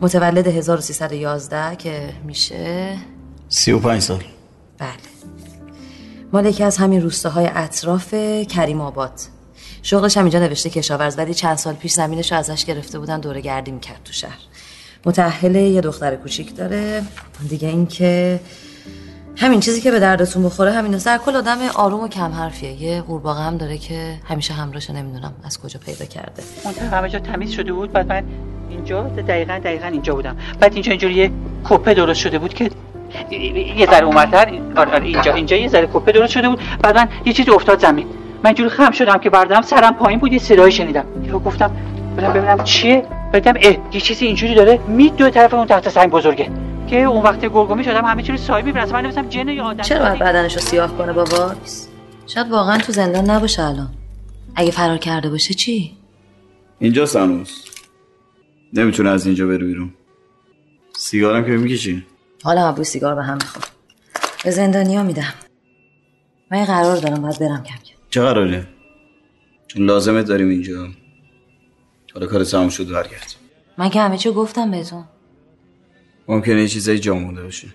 متولد 0.00 0.46
1311 0.46 1.76
که 1.76 2.12
میشه 2.24 2.96
سی 3.48 3.72
و 3.72 3.78
پنج 3.78 4.02
سال. 4.02 4.24
بله. 4.78 4.90
مال 6.32 6.46
یکی 6.46 6.64
از 6.64 6.76
همین 6.76 7.02
روستاهای 7.02 7.50
اطراف 7.54 8.14
کریم 8.48 8.80
آباد. 8.80 9.12
شغلش 9.82 10.16
هم 10.16 10.24
اینجا 10.24 10.38
نوشته 10.38 10.70
کشاورز 10.70 11.18
ولی 11.18 11.34
چند 11.34 11.56
سال 11.56 11.74
پیش 11.74 11.92
زمینش 11.92 12.32
رو 12.32 12.38
ازش 12.38 12.64
گرفته 12.64 12.98
بودن 12.98 13.20
دوره 13.20 13.40
گردی 13.40 13.70
می‌کرد 13.70 14.00
تو 14.04 14.12
شهر. 14.12 14.38
متأهل 15.06 15.54
یه 15.54 15.80
دختر 15.80 16.16
کوچیک 16.16 16.56
داره. 16.56 17.02
دیگه 17.48 17.68
اینکه 17.68 18.40
همین 19.36 19.60
چیزی 19.60 19.80
که 19.80 19.90
به 19.90 20.00
دردتون 20.00 20.42
بخوره 20.42 20.72
همین 20.72 20.92
در 20.92 21.18
کل 21.18 21.36
آدم 21.36 21.58
آروم 21.74 22.00
و 22.00 22.08
کم 22.08 22.32
حرفیه. 22.32 22.82
یه 22.82 23.00
قورباغه 23.00 23.40
هم 23.40 23.56
داره 23.56 23.78
که 23.78 24.18
همیشه 24.24 24.54
همراهش 24.54 24.90
نمی‌دونم 24.90 25.34
از 25.44 25.60
کجا 25.60 25.80
پیدا 25.86 26.04
کرده. 26.04 26.42
اون 26.64 26.74
همه 26.74 27.08
جا 27.08 27.18
تمیز 27.18 27.50
شده 27.50 27.72
بود 27.72 27.92
بعد 27.92 28.08
من 28.08 28.24
اینجا 28.70 29.02
دقیقا 29.02 29.60
دقیقا 29.64 29.86
اینجا 29.86 30.14
بودم. 30.14 30.36
بعد 30.60 30.72
اینجا 30.72 30.90
اینجوری 30.90 31.14
یه 31.14 31.30
کپه 31.64 31.94
درست 31.94 32.20
شده 32.20 32.38
بود 32.38 32.54
که 32.54 32.70
یه 33.76 33.86
ذره 33.86 34.04
اومدتر 34.04 34.60
آره 34.76 34.92
آره 34.92 35.04
اینجا 35.04 35.34
اینجا 35.34 35.56
یه 35.56 35.68
ذره 35.68 35.88
کپه 35.92 36.12
درست 36.12 36.32
شده 36.32 36.48
بود. 36.48 36.60
بعد 36.82 36.96
من 36.96 37.08
یه 37.24 37.32
چیزی 37.32 37.50
افتاد 37.50 37.80
زمین. 37.80 38.06
من 38.44 38.54
جوری 38.54 38.68
خم 38.68 38.90
شدم 38.90 39.18
که 39.18 39.30
بردم 39.30 39.62
سرم 39.62 39.94
پایین 39.94 40.20
بود 40.20 40.32
یه 40.32 40.38
صدایی 40.38 40.72
شنیدم. 40.72 41.04
یهو 41.26 41.38
گفتم 41.38 41.70
برم 42.16 42.32
ببینم 42.32 42.64
چیه؟ 42.64 43.06
بعدم 43.32 43.54
اه 43.62 43.76
یه 43.92 44.00
چیزی 44.00 44.26
اینجوری 44.26 44.54
داره. 44.54 44.80
می 44.88 45.10
دو 45.10 45.30
طرف 45.30 45.54
اون 45.54 45.66
تحت 45.66 45.88
سنگ 45.88 46.10
بزرگه. 46.10 46.50
که 46.88 47.02
اون 47.02 47.22
وقت 47.22 47.40
گرگومی 47.40 47.84
شدم 47.84 48.04
همه 48.04 48.22
چیز 48.22 48.40
سایه 48.40 48.64
می‌بینم 48.64 48.88
من 48.92 49.02
نمیستم 49.02 49.28
جن 49.28 49.48
یا 49.48 49.64
آدم 49.64 49.82
چرا 49.82 50.04
باید 50.04 50.18
بدنشو 50.18 50.60
سیاه 50.60 50.96
کنه 50.96 51.12
بابا؟ 51.12 51.52
شاید 52.26 52.50
واقعا 52.50 52.78
تو 52.78 52.92
زندان 52.92 53.30
نباشه 53.30 53.62
الان. 53.62 53.88
اگه 54.54 54.70
فرار 54.70 54.98
کرده 54.98 55.30
باشه 55.30 55.54
چی؟ 55.54 55.92
اینجا 56.78 57.06
سانوس. 57.06 57.64
نمی‌تونه 58.72 59.10
از 59.10 59.26
اینجا 59.26 59.46
بره 59.46 59.64
بیرون. 59.64 59.90
سیگارم 60.96 61.44
که 61.44 61.50
می‌کشی. 61.50 62.06
حالا 62.46 62.72
بوی 62.72 62.84
سیگار 62.84 63.14
به 63.14 63.22
هم 63.22 63.34
میخور 63.34 63.64
به 64.44 64.50
زندانیا 64.50 65.02
میدم. 65.02 65.34
من 66.50 66.58
یه 66.58 66.64
قرار 66.64 66.96
دارم 66.96 67.22
باید 67.22 67.38
برم 67.38 67.62
کم 67.62 67.74
کم. 67.74 67.96
چه 68.10 68.22
قراره؟ 68.22 68.66
چون 69.66 69.86
لازمه 69.86 70.22
داریم 70.22 70.48
اینجا. 70.48 70.88
حالا 72.14 72.26
کار 72.26 72.44
تمام 72.44 72.68
شد 72.68 72.88
برگرد. 72.88 73.34
من 73.78 73.90
که 73.90 74.00
همه 74.00 74.18
چی 74.18 74.30
گفتم 74.30 74.70
بهتون. 74.70 75.04
ممکنه 76.28 76.62
یه 76.62 76.68
چیزایی 76.68 76.98
جا 76.98 77.14
مونده 77.14 77.42
باشه. 77.42 77.68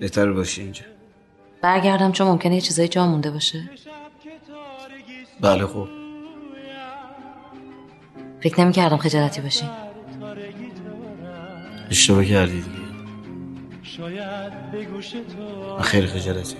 بهتر 0.00 0.32
باشی 0.32 0.62
اینجا. 0.62 0.82
برگردم 1.62 2.12
چون 2.12 2.26
ممکنه 2.26 2.54
یه 2.54 2.60
چیزایی 2.60 2.88
جا 2.88 3.06
مونده 3.06 3.30
باشه. 3.30 3.70
بله 5.40 5.66
خب 5.66 5.88
فکر 8.42 8.60
نمی 8.60 8.72
کردم 8.72 8.96
خجالتی 8.96 9.40
باشی 9.40 9.70
اشتباه 11.92 12.24
کردی 12.24 12.52
دیگه. 12.52 12.66
من 15.76 15.82
خیلی 15.82 16.06
خجالتی 16.06 16.56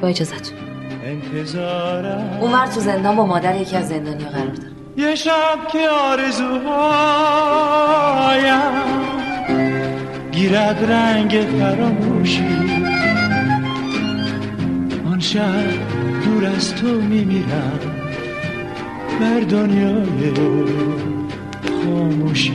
با 0.00 0.08
اجازت 0.08 0.52
اونور 2.40 2.66
تو 2.66 2.80
زندان 2.80 3.16
با 3.16 3.26
مادر 3.26 3.60
یکی 3.60 3.76
از 3.76 3.88
زندانیا 3.88 4.28
قرار 4.28 4.46
داره 4.46 4.68
یه 4.96 5.14
شب 5.14 5.68
که 5.72 5.88
آرزوهایم 5.88 6.54
گیرد 10.32 10.84
رنگ 10.90 11.46
فراموشی. 11.58 12.44
آن 15.06 15.20
شب 15.20 15.64
دور 16.24 16.46
از 16.46 16.74
تو 16.74 16.86
میمیرم 16.86 17.80
بر 19.20 19.40
دنیای 19.40 20.30
خاموشی. 21.84 22.52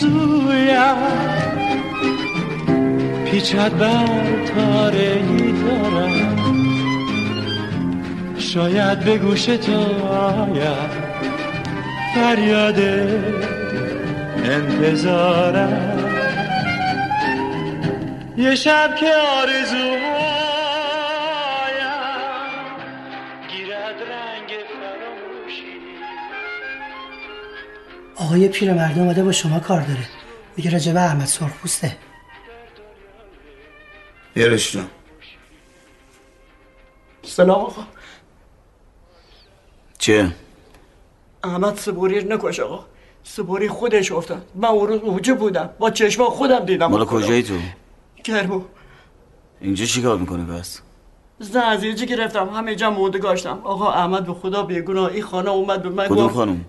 سویم. 0.00 0.96
پیچد 3.24 3.78
بر 3.78 4.06
تارگی 4.54 5.52
دارم. 5.52 6.36
شاید 8.38 9.00
به 9.00 9.18
گوش 9.18 9.44
تو 9.44 10.06
آید 10.06 10.90
فریاد 12.14 12.80
انتظارم. 14.44 15.98
یه 18.36 18.54
شب 18.54 18.96
که 19.00 19.06
آرزوهایم 19.42 19.67
آقای 28.28 28.48
پیرمرد 28.48 28.98
اومده 28.98 29.24
با 29.24 29.32
شما 29.32 29.60
کار 29.60 29.80
داره. 29.80 30.08
میگه 30.56 30.70
راجب 30.70 30.96
احمد 30.96 31.26
سرخپوسته 31.26 31.96
بیارش 34.34 34.72
جان 34.72 34.86
سلام 37.22 37.60
آقا. 37.60 37.82
چیه؟ 39.98 40.32
احمد 41.44 41.76
سبوری 41.76 42.24
نکش 42.24 42.60
آقا. 42.60 42.84
سبوری 43.24 43.68
خودش 43.68 44.12
افتاد. 44.12 44.46
من 44.54 44.68
اون 44.68 44.88
روز 44.88 45.00
اونجا 45.00 45.34
بودم. 45.34 45.70
با 45.78 45.90
چشما 45.90 46.24
خودم 46.30 46.64
دیدم. 46.64 46.86
مالا 46.86 47.04
کجایی 47.04 47.42
تو؟ 47.42 47.54
کرمو 48.24 48.62
اینجا 49.60 49.84
چی 49.84 50.02
کار 50.02 50.18
می‌کنه 50.18 50.44
پس؟ 50.44 50.80
زن 51.38 51.60
از 51.60 51.82
اینجا 51.82 52.04
گرفتم 52.04 52.48
همه 52.48 52.74
جا 52.74 52.90
مونده 52.90 53.18
گاشتم 53.18 53.60
آقا 53.64 53.92
احمد 53.92 54.26
به 54.26 54.34
خدا 54.34 54.62
بیگناه 54.62 55.12
این 55.12 55.22
خانه 55.22 55.50
اومد 55.50 55.82
به 55.82 55.88
من 55.88 56.06
کدوم 56.06 56.26
گفت 56.26 56.34
خانم؟ 56.34 56.64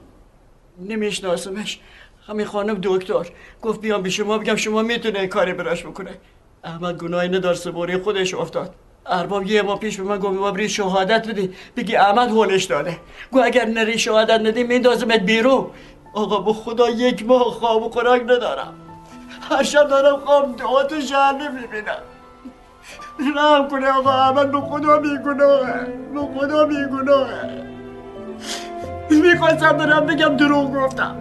نمیشناسمش. 0.87 1.79
همین 2.27 2.45
خانم 2.45 2.79
دکتر. 2.83 3.25
گفت 3.61 3.81
بیام 3.81 4.01
به 4.01 4.09
شما 4.09 4.37
بگم 4.37 4.55
شما 4.55 4.81
می‌تونه 4.81 5.27
کاری 5.27 5.53
براش 5.53 5.85
بکنه 5.85 6.11
احمد 6.63 6.97
گناهی 6.97 7.29
ندار 7.29 7.53
سبوری 7.53 7.97
خودش 7.97 8.33
افتاد. 8.33 8.75
ارباب 9.05 9.47
یه 9.47 9.61
ماه 9.61 9.79
پیش 9.79 9.97
به 9.97 10.03
من 10.03 10.17
گفت 10.17 10.39
ما 10.39 10.51
بری 10.51 10.69
شهادت 10.69 11.27
بدی. 11.27 11.53
بگی 11.75 11.95
احمد 11.95 12.29
هولش 12.29 12.63
داده. 12.63 12.97
گو 13.31 13.41
اگر 13.43 13.65
نری 13.65 13.99
شهادت 13.99 14.39
ندی 14.39 14.63
میندازمت 14.63 15.19
بیرون. 15.19 15.71
آقا 16.13 16.39
به 16.39 16.53
خدا 16.53 16.89
یک 16.89 17.25
ماه 17.25 17.43
خواب 17.43 17.83
و 17.83 17.89
خوراک 17.89 18.21
ندارم. 18.21 18.73
هر 19.49 19.63
شب 19.63 19.87
دارم 19.87 20.19
خواب 20.19 20.55
دعاتو 20.55 21.01
شهر 21.01 21.33
نمی‌بینم 21.33 22.01
رحم 23.35 23.67
کنه 23.67 23.87
آقا 23.87 24.11
احمد 24.11 24.51
به 24.51 24.61
خدا 24.61 24.97
بیگناهه 24.97 25.85
به 26.13 26.19
خدا 26.39 26.65
بیگناهه 26.65 27.69
می‌خواستم 29.15 29.77
برم 29.77 30.05
بگم 30.05 30.37
دروغ 30.37 30.73
گفتم. 30.73 31.15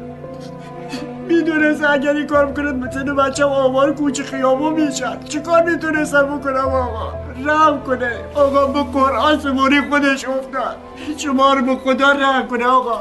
می‌دونست 1.29 1.85
اگر 1.85 2.13
این 2.13 2.27
کار 2.27 2.47
بکنه 2.47 2.73
مثل 2.73 3.13
بچه 3.13 3.45
آوار 3.45 3.95
کوچه 3.95 4.23
خیابو 4.23 4.71
می‌شد 4.71 5.25
چی 5.25 5.41
کار 5.41 5.63
می‌تونستم 5.63 6.39
بکنم 6.39 6.57
آقا؟ 6.57 7.13
رحم 7.45 7.81
کنه. 7.87 8.11
آقا 8.35 8.67
به 8.67 8.83
قرآن 8.93 9.41
سموری 9.41 9.81
خودش 9.91 10.25
افتاد. 10.25 10.77
شما 11.17 11.55
رو 11.55 11.63
به 11.63 11.77
خدا 11.77 12.13
رحم 12.13 12.47
کنه 12.47 12.67
آقا. 12.67 13.01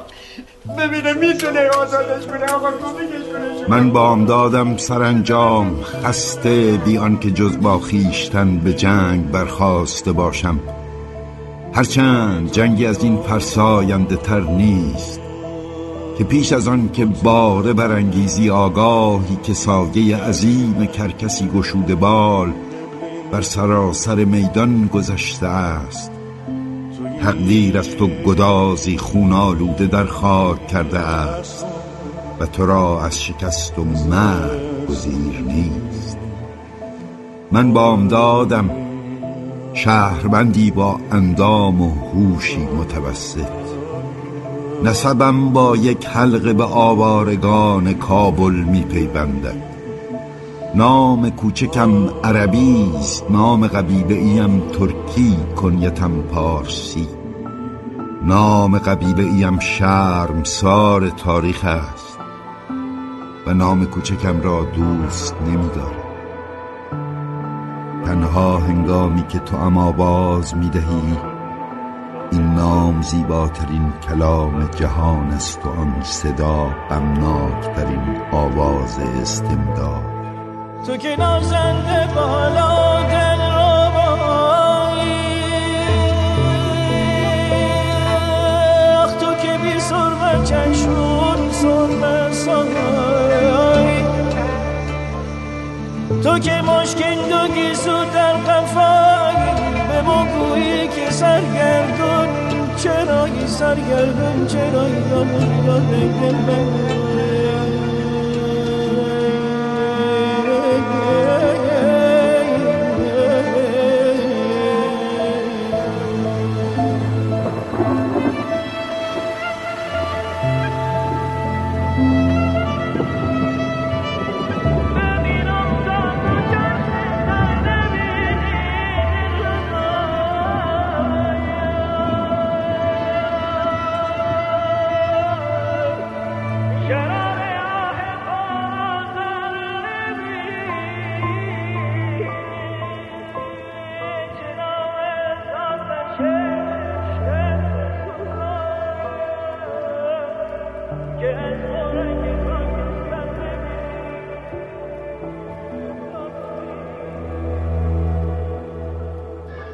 ببینه 0.77 1.13
می‌تونه 1.13 1.69
آزادش 1.69 2.25
کنه. 2.27 2.53
آقا 2.53 2.71
کنه. 2.71 3.67
من 3.67 3.91
بامدادم 3.91 4.77
سرانجام 4.77 5.83
خسته 5.83 6.71
بیان 6.85 7.19
که 7.19 7.31
جز 7.31 7.57
با 7.57 7.79
خیشتن 7.79 8.57
به 8.57 8.73
جنگ 8.73 9.31
برخواسته 9.31 10.11
باشم. 10.11 10.59
هرچند 11.77 12.51
جنگی 12.51 12.85
از 12.85 13.03
این 13.03 13.17
فرساینده 13.17 14.15
تر 14.15 14.39
نیست 14.39 15.21
که 16.17 16.23
پیش 16.23 16.53
از 16.53 16.67
آن 16.67 16.89
که 16.93 17.05
باره 17.05 17.73
برانگیزی 17.73 18.49
آگاهی 18.49 19.37
که 19.43 19.53
سایه 19.53 20.17
عظیم 20.17 20.85
کرکسی 20.85 21.47
گشوده 21.47 21.95
بال 21.95 22.53
بر 23.31 23.41
سراسر 23.41 24.15
میدان 24.15 24.87
گذشته 24.87 25.47
است. 25.47 26.11
تقدیر 27.21 27.77
از 27.77 27.95
تو 27.95 28.07
گدازی 28.07 28.97
خون 28.97 29.33
آلوده 29.33 29.85
در 29.85 30.05
خاک 30.05 30.67
کرده 30.67 30.99
است 30.99 31.65
و 32.39 32.45
تو 32.45 32.65
را 32.65 33.05
از 33.05 33.23
شکست 33.23 33.79
و 33.79 33.83
مرگ 33.83 34.87
گزیر 34.89 35.41
نیست. 35.47 36.17
من 37.51 37.73
بامدادم 37.73 38.86
شهربندی 39.77 40.71
با 40.71 40.99
اندام 41.11 41.81
و 41.81 41.91
هوشی 42.13 42.67
متوسط. 42.79 43.47
نسبم 44.83 45.49
با 45.49 45.75
یک 45.75 46.05
حلقه 46.05 46.53
به 46.53 46.63
آوارگان 46.63 47.93
کابل 47.93 48.51
می 48.51 48.81
پیوندد 48.81 49.63
نام 50.75 51.29
کوچکم 51.29 52.09
عربی 52.23 52.91
است 52.99 53.31
نام 53.31 53.67
قبیله 53.67 54.15
ایم 54.15 54.59
ترکی 54.59 55.37
کنیتم 55.55 56.21
پارسی. 56.21 57.07
نام 58.23 58.77
قبیله 58.77 59.23
ایم 59.23 59.59
شرمسار 59.59 61.09
تاریخ 61.09 61.65
است. 61.65 62.19
و 63.47 63.53
نام 63.53 63.85
کوچکم 63.85 64.41
را 64.41 64.63
دوست 64.75 65.35
نمیدارم. 65.47 66.06
تنها 68.07 68.57
هنگامی 68.57 69.27
که 69.27 69.39
تو 69.39 69.57
اما 69.57 69.91
باز 69.91 70.57
می‌دهی 70.57 71.17
این 72.31 72.53
نام 72.53 73.01
زیباترین 73.01 73.93
کلام 74.09 74.69
جهان 74.75 75.27
است 75.31 75.65
و 75.65 75.69
آن 75.69 75.95
صدا 76.03 76.69
غمناکترین 76.89 78.21
آواز 78.31 78.99
استمداد. 79.21 80.03
تو 80.85 80.97
که 80.97 81.15
نازنده 81.19 82.13
بالا 82.15 83.03
دل 83.03 83.41
آخ 89.03 89.13
تو 89.13 89.33
که 89.33 89.57
بی 89.63 89.79
سرمه 89.79 90.43
چشون 90.43 91.51
سرمه 91.51 92.31
سای 92.31 93.96
تو 96.23 96.39
که 96.39 96.61
مشکین 96.61 97.19
دو 97.29 97.53
گیسو 97.53 98.05
در 98.13 98.33
قفای 98.33 99.35
به 99.91 100.01
ما 100.01 100.25
گویی 100.25 100.87
که 100.87 101.11
سرگردون. 101.11 102.27
چرایی 102.77 103.47
سرگردون 103.47 104.47
چرایی 104.47 105.03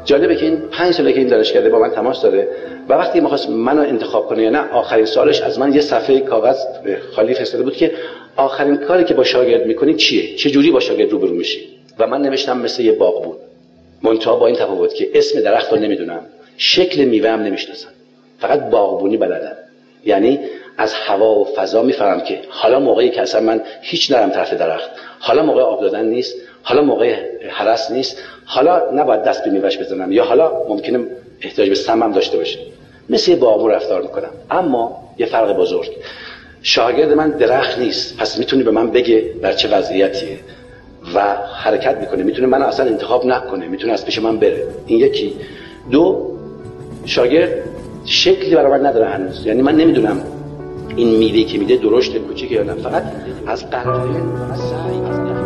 جالبه 0.05 0.35
که 0.35 0.45
این 0.45 0.57
پنج 0.57 0.93
ساله 0.93 1.13
که 1.13 1.19
این 1.19 1.27
دانشکده 1.27 1.69
با 1.69 1.79
من 1.79 1.89
تماس 1.89 2.21
داره 2.21 2.47
و 2.89 2.93
وقتی 2.93 3.19
می‌خواست 3.19 3.49
منو 3.49 3.81
انتخاب 3.81 4.27
کنه 4.27 4.43
یا 4.43 4.49
نه 4.49 4.69
آخرین 4.71 5.05
سالش 5.05 5.41
از 5.41 5.59
من 5.59 5.73
یه 5.73 5.81
صفحه 5.81 6.19
کاغذ 6.19 6.57
خالی 7.15 7.33
فرستاده 7.33 7.63
بود 7.63 7.75
که 7.75 7.91
آخرین 8.35 8.75
کاری 8.75 9.03
که 9.03 9.13
با 9.13 9.23
شاگرد 9.23 9.65
می‌کنی 9.65 9.93
چیه؟ 9.93 10.35
چه 10.35 10.49
جوری 10.49 10.71
با 10.71 10.79
شاگرد 10.79 11.11
روبرو 11.11 11.33
میشی؟ 11.33 11.59
و 11.99 12.07
من 12.07 12.21
نوشتم 12.21 12.57
مثل 12.57 12.83
یه 12.83 12.91
باغ 12.91 13.23
بود. 13.23 13.37
منتها 14.03 14.35
با 14.35 14.47
این 14.47 14.55
تفاوت 14.55 14.93
که 14.93 15.09
اسم 15.13 15.41
درخت 15.41 15.73
رو 15.73 15.79
نمی‌دونم 15.79 16.19
شکل 16.57 17.03
میوه 17.03 17.29
هم 17.29 17.41
نمی‌شناسم. 17.41 17.89
فقط 18.39 18.69
باغبونی 18.69 19.17
بلدم. 19.17 19.55
یعنی 20.05 20.39
از 20.77 20.93
هوا 20.93 21.39
و 21.39 21.47
فضا 21.55 21.83
می‌فهمم 21.83 22.21
که 22.21 22.39
حالا 22.49 22.79
موقعی 22.79 23.09
که 23.09 23.21
اصلا 23.21 23.41
من 23.41 23.61
هیچ 23.81 24.11
نرم 24.11 24.29
طرف 24.29 24.53
درخت 24.53 24.89
حالا 25.19 25.43
موقع 25.43 25.61
آب 25.61 25.81
دادن 25.81 26.05
نیست 26.05 26.35
حالا 26.63 26.81
موقع 26.81 27.15
حرس 27.49 27.91
نیست. 27.91 28.17
حالا 28.45 28.81
نباید 28.93 29.23
دست 29.23 29.43
به 29.43 29.51
میوهش 29.51 29.77
بزنم 29.77 30.11
یا 30.11 30.23
حالا 30.23 30.51
ممکنه 30.69 30.99
احتیاج 31.41 31.69
به 31.69 31.75
سمم 31.75 32.11
داشته 32.11 32.37
باشه. 32.37 32.59
مثل 33.09 33.31
یه 33.31 33.37
باغبون 33.37 33.71
رفتار 33.71 34.01
می‌کنم. 34.01 34.29
اما 34.51 35.03
یه 35.17 35.25
فرق 35.25 35.57
بزرگ. 35.57 35.89
شاگرد 36.61 37.13
من 37.13 37.29
درخت 37.29 37.79
نیست. 37.79 38.17
پس 38.17 38.39
می‌تونی 38.39 38.63
به 38.63 38.71
من 38.71 38.91
بگه 38.91 39.23
در 39.41 39.53
چه 39.53 39.77
وضعیتیه. 39.77 40.39
و 41.15 41.35
حرکت 41.63 41.97
می‌کنه. 41.97 42.23
می‌تونه 42.23 42.47
من 42.47 42.61
اصلا 42.61 42.85
انتخاب 42.85 43.25
نکنه. 43.25 43.67
می‌تونه 43.67 43.93
از 43.93 44.05
پیش 44.05 44.19
من 44.19 44.37
بره. 44.37 44.67
این 44.87 44.99
یکی. 44.99 45.35
دو 45.91 46.31
شاگرد 47.05 47.49
شکلی 48.05 48.55
برای 48.55 48.83
نداره 48.83 49.05
هنوز. 49.05 49.45
یعنی 49.45 49.61
من 49.61 49.75
نمی‌دونم 49.75 50.21
این 50.95 51.15
میوه 51.17 51.43
که 51.43 51.57
میده 51.57 51.75
درشت 51.75 52.17
کوچیکه 52.17 52.55
یا 52.55 52.63
نه. 52.63 52.73
فقط 52.73 53.03
از 53.47 53.69
قرائن 53.69 54.35
فقط 54.37 54.57
سعی. 54.57 54.99
از 55.13 55.42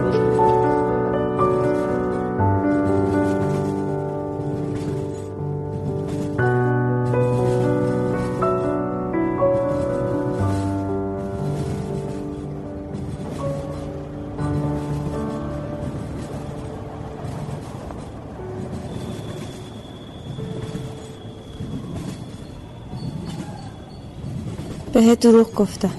دروغ 25.22 25.56
گفتم. 25.56 25.94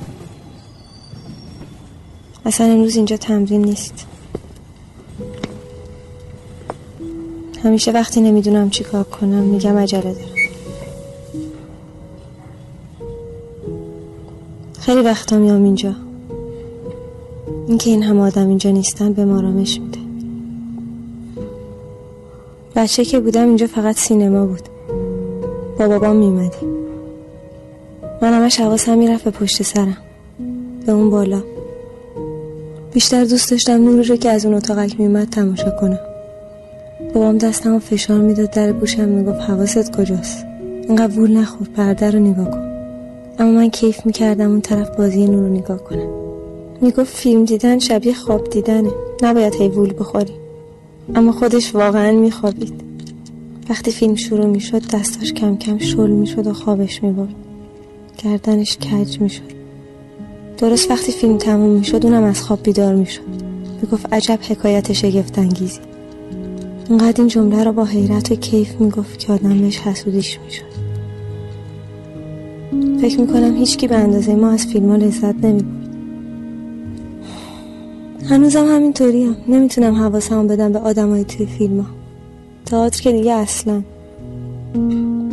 اصلا 2.46 2.66
امروز 2.66 2.96
اینجا 2.96 3.16
تمرین 3.16 3.64
نیست. 3.64 4.07
همیشه 7.64 7.92
وقتی 7.92 8.20
نمی‌دونم 8.20 8.70
چی 8.70 8.85
کار 8.85 9.04
کنم 9.04 9.42
میگم 9.44 9.78
عجله 9.78 10.02
دارم. 10.02 10.28
خیلی 14.81 15.00
وقتا 15.00 15.38
میام 15.38 15.64
اینجا. 15.64 15.94
اینکه 17.68 17.90
این 17.90 18.02
همه 18.02 18.20
آدم 18.20 18.48
اینجا 18.48 18.70
نیستن 18.70 19.12
به 19.12 19.22
آرامش 19.22 19.81
میده. 19.81 19.98
بچه 22.76 23.04
که 23.04 23.20
بودم 23.20 23.44
اینجا 23.44 23.66
فقط 23.66 23.96
سینما 23.96 24.46
بود. 24.46 24.68
با 25.78 25.88
بابام 25.88 26.16
میمدیم 26.16 26.78
همش 28.49 28.61
حواسم 28.61 28.99
می‌رفت 28.99 29.25
به 29.25 29.31
پشت 29.31 29.63
سرم. 29.63 29.97
به 30.87 30.93
اون 30.93 31.11
بالا. 31.11 31.43
بیشتر 32.93 33.25
دوست 33.25 33.51
داشتم 33.51 33.85
نوری 33.85 34.03
رو 34.03 34.17
که 34.17 34.31
از 34.31 34.47
اون 34.47 34.55
اتاقک 34.55 35.01
میومد 35.01 35.29
تماشا 35.31 35.71
کنم. 35.71 35.99
بابام 37.15 37.39
دستم 37.39 37.79
فشار 37.79 38.21
می‌داد 38.21 38.51
در 38.51 38.73
گوشم 38.73 39.09
می‌گفت 39.09 39.41
حواست 39.41 39.97
کجاست؟ 39.97 40.47
اینقدر 40.89 41.19
وول 41.21 41.37
نخور 41.37 41.69
پرده 41.69 42.11
رو 42.11 42.19
نگاه 42.19 42.51
کن. 42.51 42.71
اما 43.39 43.51
من 43.51 43.71
کیف 43.71 44.07
می‌کردم 44.07 44.51
اون 44.51 44.61
طرف 44.61 44.97
بازی 44.97 45.27
نور 45.27 45.43
رو 45.43 45.49
نگاه 45.49 45.85
کنم. 45.85 46.09
می‌گفت 46.81 47.17
فیلم 47.17 47.45
دیدن 47.45 47.79
شبیه 47.79 48.15
خواب 48.15 48.51
دیدنه. 48.51 48.91
نباید 49.23 49.55
هی 49.55 49.69
وول 49.69 49.95
بخوری. 49.99 50.35
اما 51.15 51.33
خودش 51.33 51.75
واقعا 51.75 52.13
میخوابید. 52.13 52.81
وقتی 53.71 53.91
فیلم 53.91 54.15
شروع 54.15 54.47
می‌شد 54.47 54.83
دستاش 54.95 55.33
کم 55.33 55.57
کم 55.57 55.79
شل 55.79 56.11
می‌شد 56.11 56.47
و 56.47 56.53
خوابش 56.53 57.03
می‌برد. 57.03 57.35
گردنش 58.24 58.78
کج 58.78 59.20
می‌شد. 59.20 59.42
درست 60.59 60.90
وقتی 60.90 61.12
فیلم 61.12 61.38
تموم 61.38 61.70
می‌شد 61.70 62.07
اونم 62.07 62.24
از 62.24 62.42
خواب 62.42 62.62
بیدار 62.62 62.94
می‌شد. 62.94 63.22
می‌گفت 63.83 64.12
عجب 64.12 64.38
حکایت 64.48 64.92
شگفت 64.92 65.38
انگیزی 65.38 65.81
اونقدر 66.88 67.14
این 67.18 67.28
جمله 67.28 67.64
رو 67.64 67.72
با 67.72 67.85
حیرت 67.85 68.33
و 68.33 68.35
کیف 68.35 68.81
می‌گفت 68.81 69.18
که 69.18 69.33
آدم 69.33 69.59
بهش 69.61 69.78
حسودیش 69.78 70.38
می‌شد. 70.44 70.64
فکر 73.00 73.20
می‌کنم 73.20 73.57
هیچکی 73.57 73.88
به 73.88 73.96
اندازه 73.96 74.35
ما 74.35 74.50
از 74.50 74.66
فیلم 74.66 74.90
ها 74.90 74.96
لذت 74.96 75.44
نمی‌برد. 75.44 75.88
هنوزم 78.24 78.66
همینطوری 78.66 79.24
هم 79.24 79.37
نمی‌تونم 79.48 79.94
حواسمو 79.94 80.48
بدم 80.48 80.72
به 80.72 80.78
آدمای 80.78 81.24
توی 81.24 81.46
فیلم 81.46 81.81
ها 81.81 81.87
تئاتر 82.66 83.02
که 83.02 83.12
دیگه 83.12 83.33
اصلا. 83.33 83.83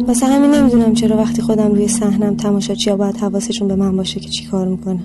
واسه 0.07 0.25
همین 0.25 0.51
نمی‌دونم 0.51 0.93
چرا 0.93 1.17
وقتی 1.17 1.41
خودم 1.41 1.71
روی 1.71 1.87
صحنم 1.87 2.35
تماشاچیا 2.35 2.97
باید 2.97 3.17
حواسشون 3.17 3.67
به 3.67 3.75
من 3.75 3.97
باشه 3.97 4.19
که 4.19 4.29
چی 4.29 4.45
کار 4.45 4.67
می‌کنم. 4.67 5.03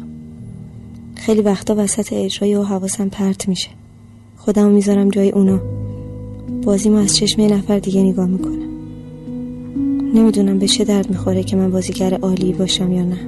خیلی 1.14 1.40
وقتا 1.40 1.74
وسط 1.78 2.12
اجرای 2.12 2.54
و 2.54 2.62
حواسم 2.62 3.08
پرت 3.08 3.48
میشه. 3.48 3.68
خودم 4.36 4.68
می‌ذارم 4.68 5.08
جای 5.08 5.30
اونا. 5.30 5.60
بازیمو 6.62 6.96
از 6.96 7.16
چشم 7.16 7.40
یه 7.40 7.48
نفر 7.48 7.78
دیگه 7.78 8.02
نگاه 8.02 8.26
می‌کنم 8.26 8.70
نمی‌دونم 10.14 10.58
به 10.58 10.66
چه 10.66 10.84
درد 10.84 11.10
می‌خوره 11.10 11.42
که 11.42 11.56
من 11.56 11.70
بازیگر 11.70 12.14
عالی 12.14 12.52
باشم 12.52 12.92
یا 12.92 13.04
نه. 13.04 13.18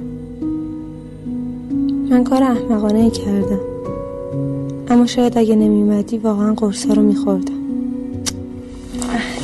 من 2.09 2.23
کار 2.23 2.43
احمقانه 2.43 3.09
کردم. 3.09 3.59
اما 4.87 5.05
شاید 5.05 5.37
اگه 5.37 5.55
نمیومدی 5.55 6.17
واقعا 6.17 6.53
قرصا 6.53 6.93
رو 6.93 7.01
میخوردم. 7.01 7.62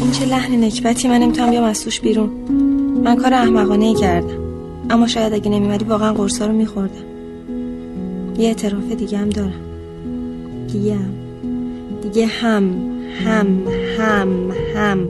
این 0.01 0.11
چه 0.11 0.25
لحن 0.25 0.63
نکبتی 0.63 1.07
من 1.07 1.17
نمی‌تونم 1.17 1.49
بیام 1.49 1.63
از 1.63 1.83
توش 1.83 1.99
بیرون. 1.99 2.29
من 3.03 3.15
کار 3.15 3.33
احمقانه 3.33 3.85
ای 3.85 3.93
کردم. 3.93 4.39
اما 4.89 5.07
شاید 5.07 5.33
اگه 5.33 5.49
نمیمدی 5.51 5.85
واقعا 5.85 6.13
قرصا 6.13 6.45
رو 6.45 6.53
میخوردم. 6.53 7.03
یه 8.37 8.47
اعتراف 8.47 8.91
دیگه 8.91 9.17
هم 9.17 9.29
دارم. 9.29 9.61
دیگه 10.67 10.95
هم. 10.95 11.13
دیگه 12.01 12.25
هم. 12.27 12.63
هم 13.25 13.67
هم 13.97 14.51
هم. 14.75 15.09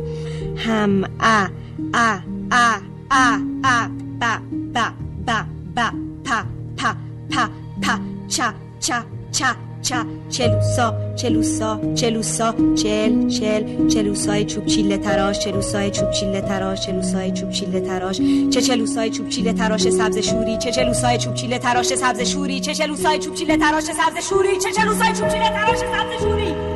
هم. 0.56 1.04
ا 1.20 1.48
ا 1.94 2.18
ا 2.52 2.78
ا 3.12 3.38
ا 3.64 3.88
با 4.20 4.38
با 4.76 4.84
با 5.26 5.34
با 5.76 5.92
پا 6.26 6.44
پا 6.78 6.94
پا 7.32 7.48
پا 7.82 7.94
چا 8.28 8.54
چا 8.80 8.96
چا 9.32 9.69
چا 9.82 10.06
چلوسا 10.30 10.94
چلوسا 11.16 11.80
چلوسا 11.96 12.56
چل 12.76 13.28
چل 13.28 13.88
چلوسای 13.88 14.46
چوب 14.46 14.66
چیله 14.66 14.98
تراش 14.98 15.40
چلوسای 15.40 15.92
چوب 15.92 16.12
چیله 16.12 16.42
تراش 16.42 16.86
چلوسای 16.86 17.32
چوب 17.32 17.50
چیله 17.50 17.80
تراش. 17.82 18.22
چه 18.50 18.62
چلوسای 18.62 19.10
چوب 19.10 19.30
چیله 19.30 19.54
تراش 19.54 19.90
سبز 19.90 20.18
شوری 20.18 20.58
چه 20.58 20.72
چلوسای 20.72 21.18
چوب 21.18 21.34
چیله 21.34 21.60
تراش 21.60 21.88
سبز 21.96 22.22
شوری 22.22 22.60
چه 22.60 22.74
چلوسای 22.74 23.20
چوب 23.20 23.34
چیله 23.34 23.58
تراش 23.58 23.84
سبز 23.84 24.30
شوری 24.30 24.58
چه 24.58 24.72
چلوسای 24.72 25.14
چوب 25.14 25.28
چیله 25.28 25.50
تراش 25.50 25.78
سبز 25.78 26.24
شوری. 26.24 26.69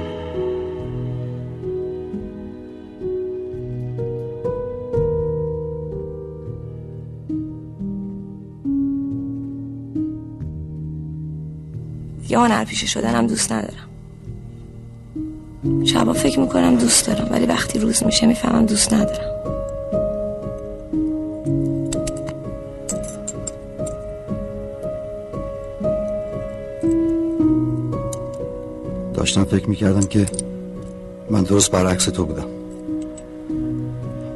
دیگه 12.33 12.45
هنرپیشه 12.45 12.87
شدنم 12.87 13.27
دوست 13.27 13.51
ندارم. 13.51 13.89
شبا 15.85 16.13
فکر 16.13 16.39
می‌کنم 16.39 16.75
دوست 16.75 17.07
دارم 17.07 17.27
ولی 17.31 17.45
وقتی 17.45 17.79
روز 17.79 18.03
میشه 18.03 18.27
می‌فهمم 18.27 18.65
دوست 18.65 18.93
ندارم. 18.93 19.33
داشتم 29.13 29.43
فکر 29.43 29.69
می‌کردم 29.69 30.01
که 30.01 30.25
من 31.29 31.43
درست 31.43 31.71
برعکس 31.71 32.05
تو 32.05 32.25
بودم. 32.25 32.47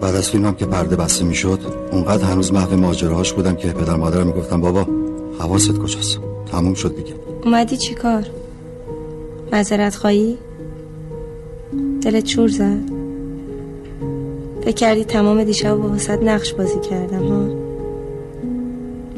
بعد 0.01 0.15
از 0.15 0.29
فیلمم 0.29 0.55
که 0.55 0.65
پرده 0.65 0.95
بسته 0.95 1.25
می‌شد 1.25 1.59
اونقدر 1.91 2.23
هنوز 2.23 2.53
محو 2.53 2.77
ماجراهاش 2.77 3.33
بودم 3.33 3.55
که 3.55 3.67
پدر 3.67 3.95
مادرم 3.95 4.27
می‌گفتم 4.27 4.61
بابا 4.61 4.87
حواست 5.39 5.77
کجاست؟ 5.77 6.19
تموم 6.51 6.73
شد 6.73 6.95
دیگه. 6.95 7.26
اومدی 7.47 7.77
چی 7.77 7.93
کار؟ 7.93 8.25
مذارت 9.53 9.95
خواهی؟ 9.95 10.37
دلت 12.01 12.23
چور 12.23 12.47
زد؟ 12.47 12.79
فکر 14.61 14.75
کردی 14.75 15.03
تمام 15.03 15.43
دیشب 15.43 15.75
با 15.75 15.89
وسط 15.89 16.23
نقش 16.23 16.53
بازی 16.53 16.79
کردم 16.79 17.27
ها؟ 17.27 17.47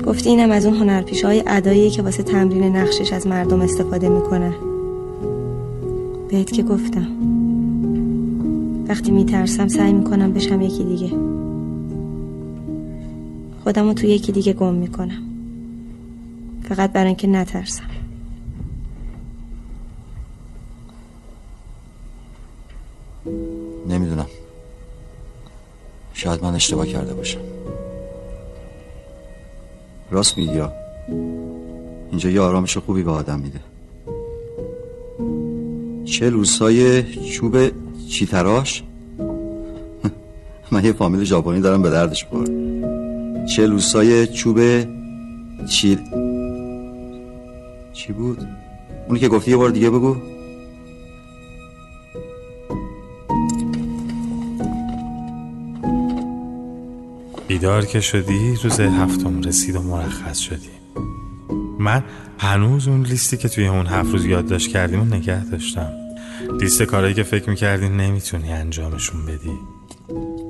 گفتی 0.08 0.30
اینم 0.30 0.52
از 0.52 0.66
اون 0.66 0.76
هنرپیشه 0.76 1.28
های 1.28 1.44
اداییه 1.48 1.90
که 1.90 2.02
واسه 2.02 2.24
تمرین 2.24 2.76
نقشش 2.76 3.14
از 3.14 3.28
مردم 3.28 3.62
استفاده 3.62 4.10
می‌کنه 4.10 4.54
بهت 6.30 6.52
که 6.52 6.64
گفتم 6.64 7.08
وقتی 8.88 9.12
میترسم 9.12 9.68
سعی 9.68 9.94
می‌کنم 9.94 10.34
بشم 10.34 10.62
یکی 10.62 10.84
دیگه 10.84 11.12
خودمو 13.64 13.94
تو 13.94 14.08
یکی 14.08 14.32
دیگه 14.32 14.54
گم 14.54 14.74
می‌کنم 14.74 15.24
فقط 16.64 16.92
برای 16.92 17.08
اینکه 17.08 17.28
نترسم 17.28 17.89
شاید 26.20 26.44
من 26.44 26.56
اشتباه 26.56 26.88
کرده 26.88 27.14
باشم. 27.14 27.40
راست 30.12 30.38
میگی 30.38 30.56
یا؟ 30.56 30.74
اینجا 32.10 32.30
یه 32.30 32.42
آرامش 32.42 32.78
خوبی 32.78 33.04
به 33.04 33.12
آدم 33.12 33.40
میده. 33.40 33.60
چه 36.06 36.30
روسای 36.30 37.04
چوب 37.04 37.58
چیتراش؟ 38.10 38.84
من 40.72 40.86
یه 40.86 40.94
فامیل 40.94 41.24
ژاپنی 41.24 41.62
دارم 41.62 41.82
به 41.82 41.90
دردش 41.90 42.26
بخور 42.26 42.48
چه 43.56 43.66
روسای 43.66 44.28
چوب 44.28 44.60
چی 45.66 45.98
چی 47.94 48.14
بود؟ 48.14 48.48
اونی 49.08 49.20
که 49.20 49.28
گفتی 49.28 49.52
یه 49.52 49.58
بار 49.58 49.70
دیگه 49.70 49.90
بگو. 49.90 50.16
بیدار 57.60 57.86
که 57.86 58.02
شدی 58.02 58.56
روز 58.64 58.80
هفتم 58.80 59.42
رسید 59.42 59.76
و 59.76 59.82
مرخص 59.82 60.40
شدی. 60.40 60.70
من 61.80 62.04
هنوز 62.40 62.88
اون 62.88 63.04
لیستی 63.04 63.38
که 63.38 63.50
توی 63.50 63.68
اون 63.68 63.88
هفت 63.88 64.12
روز 64.12 64.26
یادداشت 64.26 64.70
کردیم 64.70 65.02
و 65.02 65.06
نگه 65.06 65.46
داشتم. 65.46 65.92
لیست 66.62 66.84
کارهایی 66.84 67.14
که 67.14 67.24
فکر 67.24 67.50
می‌کردی 67.50 67.90
نمی‌تونی 67.90 68.54
انجامشون 68.54 69.26
بدی. 69.26 69.60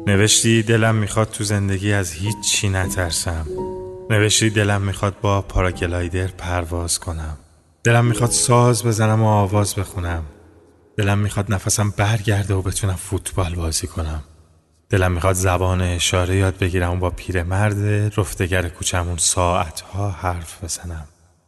نوشتی 0.08 0.64
دلم 0.64 0.96
می‌خواد 0.96 1.30
تو 1.32 1.44
زندگی 1.44 1.94
از 1.94 2.12
هیچ 2.12 2.36
چی 2.52 2.70
نترسم. 2.70 3.48
نوشتی 4.10 4.50
دلم 4.50 4.82
می‌خواد 4.82 5.16
با 5.22 5.42
پاراگلایدر 5.42 6.28
پرواز 6.28 7.00
کنم. 7.00 7.38
دلم 7.84 8.06
می‌خواد 8.06 8.32
ساز 8.32 8.84
بزنم 8.84 9.22
و 9.22 9.28
آواز 9.28 9.76
بخونم. 9.76 10.24
دلم 10.98 11.18
می‌خواد 11.18 11.54
نفسم 11.54 11.94
برگرده 11.98 12.54
و 12.54 12.62
بتونم 12.62 12.96
فوتبال 12.96 13.56
بازی 13.56 13.88
کنم. 13.88 14.24
دلم 14.90 15.12
می‌خواد 15.12 15.36
زبان 15.36 15.82
اشاره 15.82 16.36
یاد 16.36 16.58
بگیرم 16.58 16.94
و 16.94 16.96
با 16.96 17.10
پیرمرد 17.10 17.78
رفتگر 18.20 18.70
کوچمون 18.70 19.18
ساعتها 19.18 20.12
حرف 20.12 20.64
بزنم. 20.64 21.08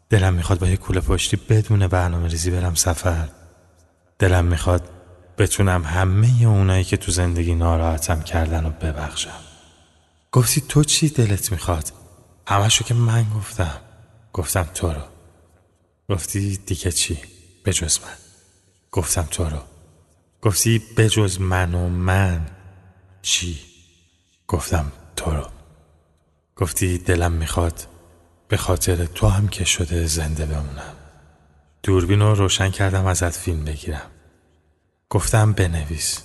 دلم 0.09 0.33
می‌خواد 0.33 0.59
با 0.59 0.67
یه 0.67 0.77
کوله 0.77 0.99
پشتی 0.99 1.37
بدون 1.37 1.87
برنامه 1.87 2.27
ریزی 2.27 2.51
برم 2.51 2.75
سفر. 2.75 3.29
دلم 4.19 4.45
می‌خواد 4.45 4.89
بتونم 5.37 5.83
همه 5.83 6.45
اونایی 6.45 6.83
که 6.83 6.97
تو 6.97 7.11
زندگی 7.11 7.55
ناراحتم 7.55 8.21
کردن 8.21 8.65
و 8.65 8.69
ببخشم. 8.69 9.39
گفتی 10.31 10.61
تو 10.61 10.83
چی 10.83 11.09
دلت 11.09 11.51
می‌خواد؟ 11.51 11.91
همشو 12.47 12.83
که 12.83 12.93
من 12.93 13.25
گفتم. 13.37 13.81
گفتم 14.33 14.69
تو 14.73 14.87
رو. 14.87 15.01
گفتی 16.09 16.57
دیگه 16.57 16.91
چی؟ 16.91 17.17
بجز 17.65 17.99
من. 17.99 18.15
گفتم 18.91 19.27
تو 19.31 19.43
رو. 19.43 19.59
گفتی 20.41 20.81
بجز 20.97 21.39
من 21.39 21.73
و 21.73 21.89
من. 21.89 22.47
چی؟ 23.21 23.59
گفتم 24.47 24.91
تو 25.15 25.31
رو. 25.31 25.47
گفتی 26.55 26.97
دلم 26.97 27.31
می‌خواد 27.31 27.87
به 28.47 28.57
خاطر 28.57 29.05
تو 29.05 29.27
هم 29.27 29.47
که 29.47 29.65
شده 29.65 30.05
زنده 30.05 30.45
بمونم. 30.45 30.95
دوربین 31.83 32.19
رو 32.19 32.35
روشن 32.35 32.69
کردم 32.69 33.05
ازت 33.05 33.37
فیلم 33.37 33.65
بگیرم. 33.65 34.11
گفتم 35.09 35.53
بنویس. 35.53 36.23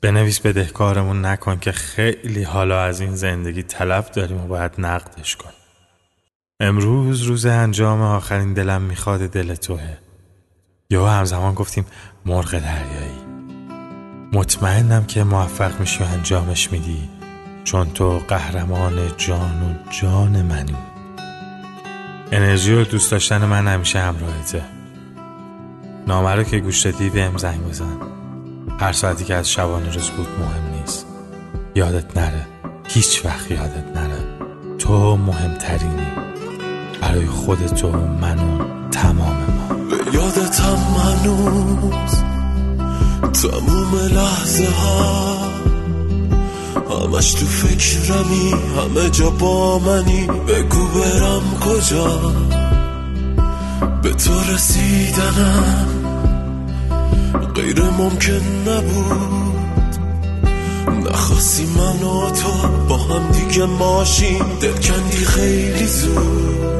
بنویس 0.00 0.40
بدهکارمون 0.40 1.24
نکن 1.24 1.58
که 1.58 1.72
خیلی 1.72 2.42
حالا 2.42 2.82
از 2.82 3.00
این 3.00 3.16
زندگی 3.16 3.62
طلب 3.62 4.10
داریم 4.10 4.40
و 4.40 4.46
باید 4.46 4.72
نقدش 4.78 5.36
کن. 5.36 5.52
امروز 6.60 7.22
روز 7.22 7.46
انجام 7.46 8.02
آخرین 8.02 8.54
دلم 8.54 8.82
می‌خواد 8.82 9.20
دل 9.20 9.54
توه. 9.54 9.96
یا 10.90 11.08
همزمان 11.08 11.54
گفتیم 11.54 11.86
مرغ 12.26 12.58
دریایی. 12.58 13.29
مطمئنم 14.32 15.04
که 15.04 15.24
موفق 15.24 15.80
میشی 15.80 16.04
و 16.04 16.06
انجامش 16.06 16.72
میدی 16.72 17.08
چون 17.64 17.90
تو 17.90 18.18
قهرمان 18.28 18.98
جان 19.16 19.62
و 19.62 19.90
جان 19.90 20.42
منی. 20.42 20.76
انرژی 22.32 22.74
و 22.74 22.84
دوست 22.84 23.10
داشتن 23.10 23.44
من 23.44 23.68
همیشه 23.68 24.00
همراهته. 24.00 24.62
نامه 26.06 26.34
رو 26.34 26.42
که 26.42 26.58
گوش 26.58 26.86
دادی 26.86 27.10
بهم 27.10 27.36
زنگ 27.36 27.68
بزن. 27.68 27.96
هر 28.80 28.92
ساعتی 28.92 29.24
که 29.24 29.34
از 29.34 29.50
شبانه 29.50 29.92
روز 29.92 30.10
بود 30.10 30.28
مهم 30.28 30.80
نیست. 30.80 31.06
یادت 31.74 32.16
نره. 32.16 32.46
هیچ 32.88 33.24
وقت 33.24 33.50
یادت 33.50 33.96
نره. 33.96 34.24
تو 34.78 35.16
مهمترینی. 35.16 36.06
برای 37.00 37.26
خودت 37.26 37.84
و 37.84 37.92
من 37.92 38.38
و 38.38 38.64
تمام 38.90 39.36
ما. 39.36 39.76
یادتم 40.12 40.76
هنوز 40.76 42.39
تموم 43.28 43.94
لحظه 43.94 44.68
ها. 44.68 45.36
همش 46.90 47.32
تو 47.32 47.46
فکرمی 47.46 48.50
همه 48.50 49.10
جا 49.10 49.30
با 49.30 49.78
منی. 49.78 50.26
بگو 50.26 50.86
برم 50.86 51.42
کجا؟ 51.60 52.32
به 54.02 54.10
تو 54.10 54.32
رسیدنم 54.54 55.86
غیر 57.54 57.82
ممکن 57.82 58.42
نبود. 58.66 59.50
نخواستی 61.10 61.66
من 61.66 62.02
و 62.08 62.30
تو 62.30 62.68
با 62.88 62.96
هم 62.96 63.30
دیگه 63.30 63.66
ماشین. 63.66 64.42
دلکندی 64.60 65.24
خیلی 65.24 65.86
زود. 65.86 66.79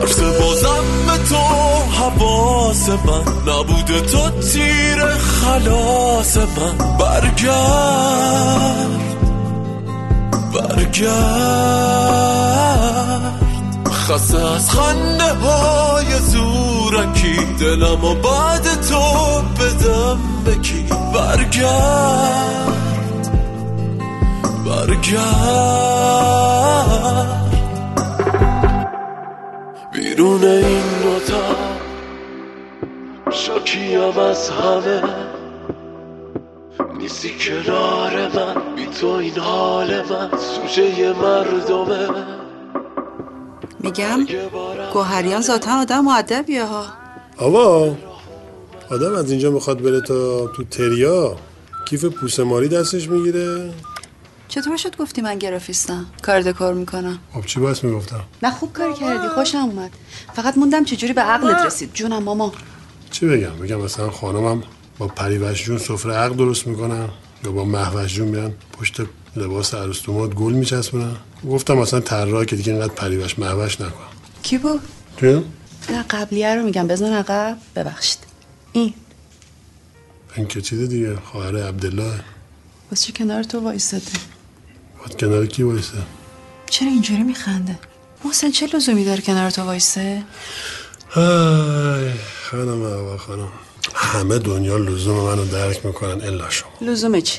فرس 0.00 0.20
بازم 0.20 0.84
به 1.06 1.18
تو 1.28 1.36
حواس 1.98 2.88
من. 2.88 3.24
نبوده 3.52 4.00
تو 4.00 4.30
تیر 4.40 5.06
خلاص 5.16 6.36
من. 6.36 6.78
برگرد 6.98 8.90
برگرد. 10.54 11.10
خسته 13.92 14.54
از 14.54 14.70
خنده 14.70 15.34
های 15.34 16.18
زورکی. 16.18 17.36
دلم 17.60 18.04
و 18.04 18.14
بعد 18.14 18.80
تو 18.88 19.02
بدم 19.60 20.18
بکی. 20.46 20.86
برگرد 21.14 22.70
برگرد. 24.66 25.20
بیرون 30.10 30.44
این 30.44 30.82
دوتا 31.02 31.56
شاکیم 33.30 34.18
از 34.18 34.50
همه. 34.50 35.02
نیستی 36.98 37.30
کنار 37.38 38.28
من 38.28 38.74
بی 38.76 38.86
تو 38.86 39.06
این 39.06 39.38
حال 39.38 40.02
من 40.02 40.30
سوژه 40.38 41.12
مردمه. 41.12 42.08
میگم 43.80 44.26
گوهریان 44.92 45.42
ذاتا 45.42 45.80
آدم 45.80 46.04
معدبیه 46.04 46.64
ها. 46.64 46.84
آوا 47.38 47.96
آدم 48.90 49.14
از 49.14 49.30
اینجا 49.30 49.50
می‌خواد 49.50 49.82
بره 49.82 50.00
تا 50.00 50.46
تو 50.46 50.64
تریا. 50.64 51.36
کیف 51.88 52.04
پوسماری 52.04 52.68
دستش 52.68 53.08
می‌گیره. 53.08 53.72
چطور 54.50 54.76
شد 54.76 54.96
گفتی 54.96 55.20
من 55.20 55.38
گرافیستم؟ 55.38 56.06
کار 56.22 56.40
دکار 56.40 56.74
می‌کنم. 56.74 57.18
خب 57.32 57.46
چی 57.46 57.60
باید 57.60 57.84
می‌گفتم؟ 57.84 58.24
نه 58.42 58.50
خوب 58.50 58.72
کار 58.72 58.92
کردی 58.92 59.28
خوشم 59.28 59.58
اومد. 59.58 59.90
فقط 60.34 60.58
موندم 60.58 60.84
چجوری 60.84 61.12
به 61.12 61.20
عقلت 61.20 61.66
رسید. 61.66 61.90
جونم 61.94 62.22
ماما. 62.22 62.52
چی 63.10 63.26
بگم؟ 63.26 63.50
بگم 63.50 63.80
مثلا 63.80 64.10
خانمم 64.10 64.62
با 64.98 65.08
پریوش 65.08 65.64
جون 65.64 65.78
سفره 65.78 66.14
عقل 66.14 66.34
درست 66.36 66.66
می‌کنن 66.66 67.08
یا 67.44 67.52
با 67.52 67.64
محوش 67.64 68.14
جون 68.14 68.28
میان 68.28 68.54
پشت 68.72 69.00
لباس 69.36 69.74
عروس 69.74 70.02
دومات 70.02 70.34
گل 70.34 70.52
میچسبونن. 70.52 71.16
گفتم 71.50 71.74
مثلا 71.74 72.00
طراح 72.00 72.44
که 72.44 72.56
دیگه 72.56 72.72
اینقدر 72.72 72.94
پریوش 72.94 73.38
محوش 73.38 73.80
نکن. 73.80 74.04
کی 74.42 74.58
بود؟ 74.58 74.80
تو 75.16 75.44
نه 75.90 76.02
قبلیه 76.02 76.54
رو 76.54 76.62
میگم. 76.62 76.86
بزن 76.86 77.12
عقب. 77.12 77.58
ببخشید. 77.76 78.18
این. 78.72 78.94
این 80.36 80.46
که 80.46 80.60
چیز 80.60 80.88
دیگه 80.88 81.16
خواهر 81.16 81.68
عبدالله. 81.68 82.12
واسه 82.90 83.06
چی 83.06 83.12
کنار 83.12 83.42
تو 83.42 83.60
وایستاده 83.60 84.04
باید 85.00 85.16
کنار 85.20 85.46
کی 85.46 85.62
وایسه؟ 85.62 85.98
چرا 86.70 86.88
اینجوری 86.88 87.22
میخنده؟ 87.22 87.78
محسن 88.24 88.50
چه 88.50 88.66
لزومی 88.66 89.04
داره 89.04 89.20
کنار 89.20 89.50
تو 89.50 89.62
وایسه؟ 89.62 90.22
های 91.10 92.10
خانم 92.50 92.82
آقا 92.82 93.16
خانم. 93.16 93.48
همه 93.94 94.38
دنیا 94.38 94.76
لزوم 94.76 95.24
منو 95.24 95.44
درک 95.44 95.86
می‌کنن 95.86 96.20
الا 96.20 96.50
شما. 96.50 96.70
لزوم 96.80 97.20
چی؟ 97.20 97.38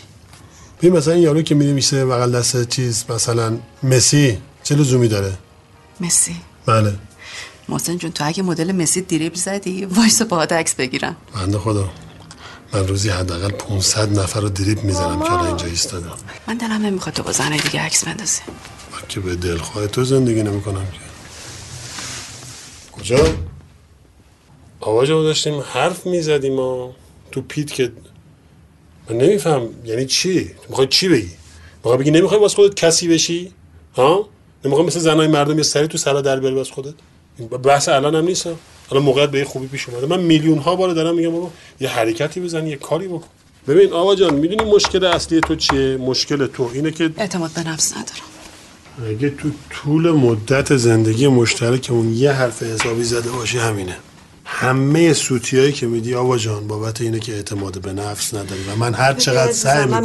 ببین 0.80 0.98
مثلا 0.98 1.14
این 1.14 1.24
یارو 1.24 1.42
که 1.42 1.56
میری 1.56 1.74
میشه 1.74 2.06
بغل 2.06 2.32
دست 2.32 2.70
چیز 2.70 3.06
مثلا 3.10 3.58
مسی 3.84 4.38
چه 4.64 4.76
لزومی 4.76 5.08
داره؟ 5.08 5.34
مسی. 6.00 6.36
بله. 6.66 6.96
محسن 7.70 7.98
جون 7.98 8.12
تو 8.12 8.28
اگه 8.28 8.44
مدل 8.44 8.72
مسی 8.72 9.02
دریبل 9.02 9.36
زدی 9.36 9.86
وایس 9.86 10.22
با 10.22 10.44
عکس 10.44 10.76
بگیرم. 10.76 11.16
بنده 11.36 11.58
خدا. 11.58 11.90
من 12.74 12.88
روزی 12.88 13.10
حداقل 13.10 13.50
500 13.52 14.20
نفر 14.20 14.40
رو 14.40 14.50
دریب 14.50 14.84
می‌زنم 14.84 15.20
که 15.20 15.32
الان 15.32 15.48
اینجا 15.48 15.66
ایستادم. 15.66 16.18
من 16.48 16.58
دلم 16.58 16.86
نمی‌خواد 16.86 17.16
تو 17.16 17.24
با 17.24 17.32
زن 17.32 17.58
دیگه 17.58 17.80
عکس 17.80 18.06
بندازی. 18.06 18.42
من 18.92 19.00
که 19.10 19.20
به 19.20 19.36
دلخواه 19.36 19.88
تو 19.88 20.04
زندگی 20.04 20.44
نمی‌کنم 20.44 20.86
که. 20.86 21.00
کجا؟ 22.92 23.36
آواز 24.80 25.10
رو 25.10 25.24
داشتیم 25.24 25.60
حرف 25.74 26.06
می‌زدیم 26.06 26.60
و 26.60 26.92
تو 27.32 27.42
پیت 27.42 27.74
که 27.74 27.92
من 29.10 29.18
نمیفهم 29.18 29.70
یعنی 29.86 30.06
چی؟ 30.06 30.52
می‌خوای 30.70 30.88
چی 30.88 31.10
بگی؟ 31.10 31.32
می‌خوای 31.76 31.98
بگی 31.98 32.12
نمی‌خوای 32.12 32.40
واسه 32.40 32.56
خودت 32.56 32.76
کسی 32.76 33.08
بشی؟ 33.08 33.54
ها؟ 33.96 34.30
نمی‌خوای 34.66 34.88
مثل 34.88 35.00
زنای 35.00 35.28
مردم 35.28 35.58
یه 35.58 35.64
سری 35.64 35.88
تو 35.88 35.98
سرا 35.98 36.22
در 36.22 36.40
بیاری 36.40 36.56
واسه 36.56 36.74
خودت؟ 36.74 36.94
بحث 37.64 37.90
الان 37.90 38.16
هم 38.16 38.26
نیست. 38.26 38.48
حالا 38.92 39.04
موقعیت 39.04 39.30
به 39.30 39.44
خوبی 39.46 39.68
پیش 39.68 39.90
اومده. 39.90 40.06
من 40.06 40.20
میلیون 40.20 40.58
ها 40.58 40.76
بار 40.76 40.94
دارم 40.94 41.16
میگم 41.16 41.32
بابا 41.32 41.50
یه 41.80 41.90
حرکتی 41.90 42.40
بزن 42.40 42.68
یه 42.68 42.76
کاری 42.76 43.08
بکن. 43.08 43.28
ببین 43.68 43.94
آقا 43.94 44.16
جان 44.16 44.34
می‌دونی 44.34 44.72
مشکل 44.72 45.06
اصلی 45.06 45.42
تو 45.42 45.56
چیه؟ 45.56 45.98
مشکل 45.98 46.48
تو 46.48 46.70
اینه 46.74 46.92
که 46.92 47.10
اعتماد 47.18 47.52
به 47.52 47.70
نفس 47.70 47.92
ندارم. 47.92 49.18
اگه 49.18 49.30
تو 49.30 49.50
طول 49.70 50.12
مدت 50.12 50.78
زندگی 50.78 51.28
مشترکمون 51.28 52.14
یه 52.14 52.32
حرف 52.32 52.64
حسابی 52.64 53.04
زده 53.04 53.30
باشه 53.30 53.60
همینه. 53.60 53.98
همه 54.46 55.14
سوتیایی 55.14 55.72
که 55.72 55.88
میدی 55.88 56.16
آوا 56.16 56.38
جان 56.38 56.68
بابت 56.68 57.02
اینه 57.02 57.20
که 57.20 57.34
اعتماد 57.34 57.82
به 57.82 57.94
نفس 57.94 58.34
نداری 58.34 58.62
و 58.72 58.76
من 58.76 58.94
هر 58.94 59.14
چقدر 59.14 59.52
سعی 59.52 59.86
می‌کنم 59.86 60.04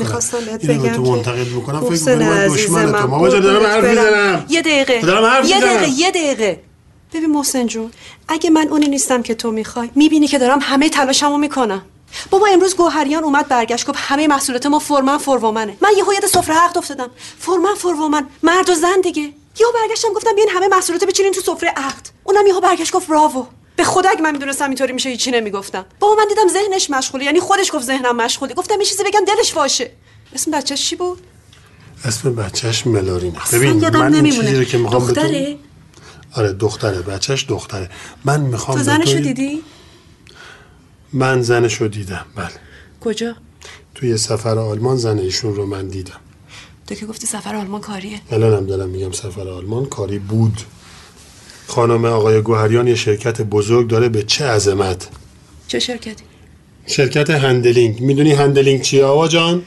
اینو 0.60 0.88
تو 0.88 1.04
که 1.04 1.10
منتقد 1.10 1.46
بکنم 1.48 1.80
فکر 1.80 1.90
می‌کنی 1.90 2.14
من 2.14 2.48
دشمنتم. 2.48 2.90
من 2.90 3.14
آوا 3.14 3.28
جان 3.28 3.40
دارم 3.40 3.66
حرف. 3.66 3.84
می‌زنم. 3.84 4.44
یه 4.48 4.62
دقیقه. 4.62 5.00
دارم 5.00 5.24
حرف 5.24 5.50
یه. 5.50 5.60
دقیقه 5.60 5.88
یه 5.88 6.10
دقیقه. 6.10 6.60
ببین 7.12 7.30
محسن 7.30 7.66
جون 7.66 7.90
اگه 8.28 8.50
من 8.50 8.68
اونی 8.68 8.88
نیستم 8.88 9.22
که 9.22 9.34
تو 9.34 9.50
می‌خوای 9.50 9.90
می‌بینی 9.94 10.28
که 10.28 10.38
دارم 10.38 10.58
همه 10.62 10.88
تلاشمو 10.88 11.38
می‌کنم. 11.38 11.82
بابا 12.30 12.46
امروز 12.46 12.76
گوهریان 12.76 13.24
اومد 13.24 13.48
برگشت 13.48 13.86
گفت 13.86 13.98
همه 14.00 14.28
محصولات 14.28 14.66
ما 14.66 14.78
فرمن 14.78 15.18
فرومنه 15.18 15.76
من 15.80 15.90
یهو 15.96 16.12
یاد 16.12 16.26
سفره 16.26 16.54
عقد 16.54 16.78
افتادم. 16.78 17.10
فرمن 17.38 17.74
فرومن 17.74 18.26
مرد 18.42 18.70
و 18.70 18.74
زن 18.74 19.00
دیگه. 19.02 19.22
یهو 19.60 19.72
برگشتم 19.82 20.08
گفتم 20.16 20.34
بیاین 20.34 20.50
همه 20.50 20.68
محصولات 20.68 21.04
بچینین 21.04 21.32
تو 21.32 21.40
سفره 21.40 21.68
عقد. 21.68 22.08
اونم 22.24 22.46
یهو 22.46 22.60
برگشت 22.60 22.92
گفت 22.92 23.08
براوو 23.08 23.46
به 23.76 23.84
خدا 23.84 24.08
اگه 24.08 24.20
من 24.22 24.32
می‌دونستم 24.32 24.64
اینطوری 24.64 24.92
میشه 24.92 25.08
هیچی 25.08 25.30
نمی‌گفتم. 25.30 25.84
بابا 26.00 26.14
من 26.14 26.28
دیدم 26.28 26.48
ذهنش 26.48 26.90
مشغوله 26.90 27.24
یعنی 27.24 27.40
خودش 27.40 27.72
گفت 27.72 27.84
ذهنم 27.84 28.16
مشغوله. 28.16 28.54
گفتم 28.54 28.80
یه 28.80 28.86
چیزی 28.86 29.04
بگم 29.04 29.20
دلش 29.26 29.52
باشه 29.52 29.90
اسم 30.34 30.50
بچه‌ش 30.50 30.88
چی 30.88 30.96
بود؟ 30.96 31.18
اسم 32.04 32.34
بچهش 32.34 32.86
ملارینه 32.86 33.42
اصلا 33.42 33.60
ببین 33.60 33.72
من 33.72 34.02
این 34.02 34.14
نمیمونه. 34.14 34.48
چیزی 34.48 34.58
رو 34.58 34.64
که 34.64 34.78
می‌خوام 34.78 35.12
آره 36.36 36.52
دختره 36.52 37.02
بچهش 37.02 37.46
دختره. 37.48 37.90
من 38.24 38.40
می‌خوام 38.40 38.78
تو 38.78 38.84
زنشو 38.84 39.18
دیدی؟ 39.18 39.62
من 41.12 41.42
زنشو 41.42 41.86
دیدم 41.86 42.26
بله. 42.36 42.50
کجا؟ 43.00 43.34
توی 43.94 44.16
سفر 44.16 44.58
آلمان 44.58 44.96
زن 44.96 45.18
ایشون 45.18 45.54
رو 45.54 45.66
من 45.66 45.88
دیدم. 45.88 46.20
تو 46.86 46.94
که 46.94 47.06
گفتی 47.06 47.26
سفر 47.26 47.56
آلمان 47.56 47.80
کاریه. 47.80 48.20
الان 48.30 48.54
هم 48.54 48.66
دارم 48.66 48.88
میگم 48.88 49.12
سفر 49.12 49.48
آلمان 49.48 49.86
کاری 49.86 50.18
بود. 50.18 50.60
خانم 51.66 52.04
آقای 52.04 52.42
گوهریان 52.42 52.88
یه 52.88 52.94
شرکت 52.94 53.42
بزرگ 53.42 53.88
داره 53.88 54.08
به 54.08 54.22
چه 54.22 54.46
عظمت؟ 54.46 55.08
چه 55.68 55.78
شرکتی؟ 55.78 56.24
شرکت 56.86 57.30
handling. 57.30 58.00
می‌دونی 58.00 58.32
handling 58.32 58.82
چیه 58.82 59.04
آوا 59.04 59.28
جان؟ 59.28 59.62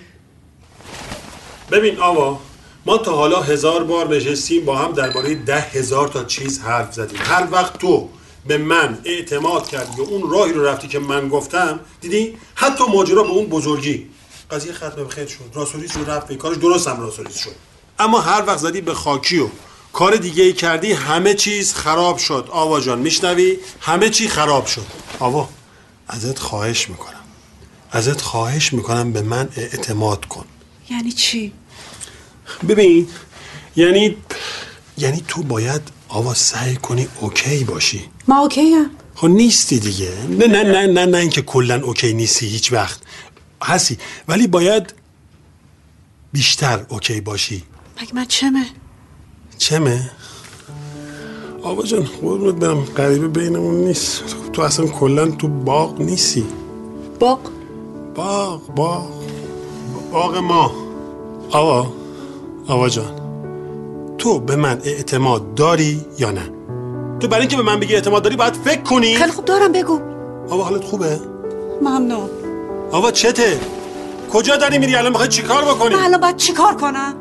ببین 1.71 1.97
آوا 1.97 2.39
ما 2.85 2.97
تا 2.97 3.15
حالا 3.15 3.41
هزار 3.41 3.83
بار 3.83 4.15
نشستیم 4.15 4.65
با 4.65 4.77
هم 4.77 4.91
درباره 4.91 5.35
ده 5.35 5.61
هزار 5.61 6.07
تا 6.07 6.23
چیز 6.23 6.59
حرف 6.59 6.93
زدیم. 6.93 7.19
هر 7.21 7.47
وقت 7.51 7.77
تو 7.77 8.09
به 8.47 8.57
من 8.57 8.99
اعتماد 9.05 9.67
کردی 9.67 10.01
و 10.01 10.03
اون 10.03 10.31
راهی 10.31 10.53
رو 10.53 10.65
رفتی 10.65 10.87
که 10.87 10.99
من 10.99 11.29
گفتم 11.29 11.79
دیدی؟ 12.01 12.37
حتی 12.55 12.83
ماجرا 12.83 13.23
به 13.23 13.29
اون 13.29 13.45
بزرگی. 13.45 14.09
قضیه 14.51 14.73
ختم 14.73 15.03
به 15.03 15.07
خیر 15.07 15.27
شد. 15.27 15.39
راست 15.53 15.72
و 15.72 15.78
ریس 15.78 15.97
رو 15.97 16.05
رفت 16.05 16.33
کارش 16.33 16.57
درست 16.57 16.87
هم 16.87 17.01
راست 17.01 17.17
و 17.17 17.22
ریس 17.22 17.37
شد. 17.37 17.55
اما 17.99 18.19
هر 18.19 18.43
وقت 18.47 18.57
زدی 18.57 18.81
به 18.81 18.93
خاکی 18.93 19.39
و 19.39 19.47
کار 19.93 20.15
دیگه 20.15 20.43
ای 20.43 20.53
کردی 20.53 20.91
همه 20.91 21.33
چیز 21.33 21.73
خراب 21.73 22.17
شد. 22.17 22.47
آوا 22.51 22.79
جان 22.79 22.99
میشنوی؟ 22.99 23.57
همه 23.81 24.09
چی 24.09 24.27
خراب 24.27 24.65
شد. 24.65 24.85
آوا 25.19 25.49
ازت 26.07 26.39
خواهش 26.39 26.89
می‌کنم. 26.89 27.23
ازت 27.91 28.21
خواهش 28.21 28.73
می‌کنم 28.73 29.13
به 29.13 29.21
من 29.21 29.49
اعتماد 29.57 30.25
کن. 30.25 30.45
یعنی 30.89 31.11
چی؟ 31.11 31.53
ببین 32.69 33.07
یعنی 33.75 34.17
یعنی 34.97 35.23
تو 35.27 35.43
باید 35.43 35.81
آوا 36.09 36.33
سعی 36.33 36.75
کنی 36.75 37.07
OK 37.21 37.63
باشی. 37.63 38.01
من 38.27 38.39
OK 38.39 38.73
ام 38.73 38.89
خب 39.15 39.27
نیستی 39.27 39.79
دیگه. 39.79 40.11
نه 40.29 40.47
نه 40.47 40.63
نه 40.63 40.87
نه 40.87 41.05
نه 41.05 41.17
اینکه 41.17 41.41
کلا 41.41 41.81
OK 41.83 42.13
نیستی 42.13 42.47
هیچ 42.47 42.71
وقت. 42.73 42.99
هستی 43.63 43.97
ولی 44.27 44.47
باید 44.47 44.93
بیشتر 46.33 46.85
OK 46.89 47.21
باشی. 47.21 47.63
مگه 48.01 48.15
من 48.15 48.25
چمه؟ 48.25 48.65
چمه؟ 49.57 50.11
آقا 51.63 51.83
جان 51.83 52.03
قربونت 52.03 52.55
برم. 52.55 52.83
غریبه 52.83 53.27
بینمون 53.27 53.75
نیست. 53.75 54.23
تو 54.53 54.61
اصلا 54.61 54.87
کلا 54.87 55.27
تو 55.31 55.47
باغ 55.47 56.01
نیستی. 56.01 56.45
باغ؟ 57.19 57.39
باغ 58.15 58.61
باغ. 58.75 59.09
باغ 60.11 60.37
ما. 60.37 60.71
آقا. 61.51 61.98
آقا 62.69 62.89
جان. 62.89 63.11
تو 64.17 64.39
به 64.39 64.55
من 64.55 64.77
اعتماد 64.83 65.55
داری 65.55 66.05
یا 66.19 66.31
نه؟ 66.31 66.41
تو 67.19 67.27
برای 67.27 67.41
اینکه 67.41 67.57
به 67.57 67.63
من 67.63 67.79
بگی 67.79 67.95
اعتماد 67.95 68.23
داری 68.23 68.35
باید 68.35 68.53
فکر 68.53 68.81
کنی. 68.81 69.15
خیلی 69.15 69.31
خوب 69.31 69.45
دارم 69.45 69.71
بگو. 69.71 69.99
آقا 70.49 70.63
حالت 70.63 70.83
خوبه؟ 70.83 71.19
ممنون. 71.81 72.29
آقا 72.91 73.11
چته؟ 73.11 73.57
کجا 74.33 74.55
داری 74.55 74.77
میری؟ 74.77 74.95
الان 74.95 75.11
می‌خوای 75.11 75.27
چیکار 75.27 75.63
بکنی؟ 75.63 75.95
من 75.95 76.03
الان 76.03 76.21
باید 76.21 76.35
چیکار 76.35 76.75
کنم؟ 76.75 77.13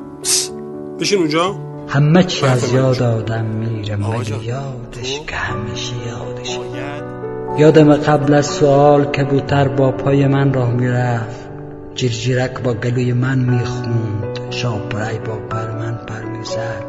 بشین 1.01 1.19
اونجا. 1.19 1.57
همه 1.89 2.25
چی 2.25 2.47
از 2.47 2.73
یاد 2.73 3.03
آدم 3.03 3.45
میره 3.45 3.97
مگه 3.97 4.45
یادش 4.45 5.21
که 5.29 5.37
همیشه 5.37 5.95
یادش 6.07 6.59
یادم 7.59 7.95
قبل 7.95 8.35
از 8.35 8.47
سوال 8.47 9.05
کبوتر 9.05 9.69
با 9.69 9.93
پای 9.93 10.27
من 10.27 10.55
راه 10.55 10.71
می‌رفت. 10.71 11.49
جیرجیرک 11.95 12.63
با 12.63 12.75
گلوی 12.75 13.13
من 13.13 13.39
می‌خوند. 13.39 14.28
شاپرای 14.51 15.19
با 15.19 15.37
پر 15.37 15.71
من 15.71 15.95
پر 15.95 16.23
می‌زد. 16.23 16.85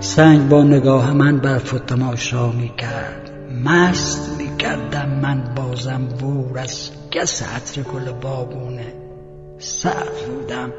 سنگ 0.00 0.48
با 0.48 0.62
نگاه 0.62 1.12
من 1.12 1.38
برف 1.38 1.74
و 1.74 1.78
تماشا 1.78 2.52
می‌کرد. 2.52 3.30
مست 3.64 4.36
می‌کردم 4.38 5.08
من 5.08 5.54
بازم 5.56 6.04
بور 6.20 6.58
از 6.58 6.90
گس 7.12 7.42
عطر 7.42 7.82
گل 7.82 8.12
بابونه. 8.12 8.92
سرف 9.58 10.26
بودم. 10.26 10.72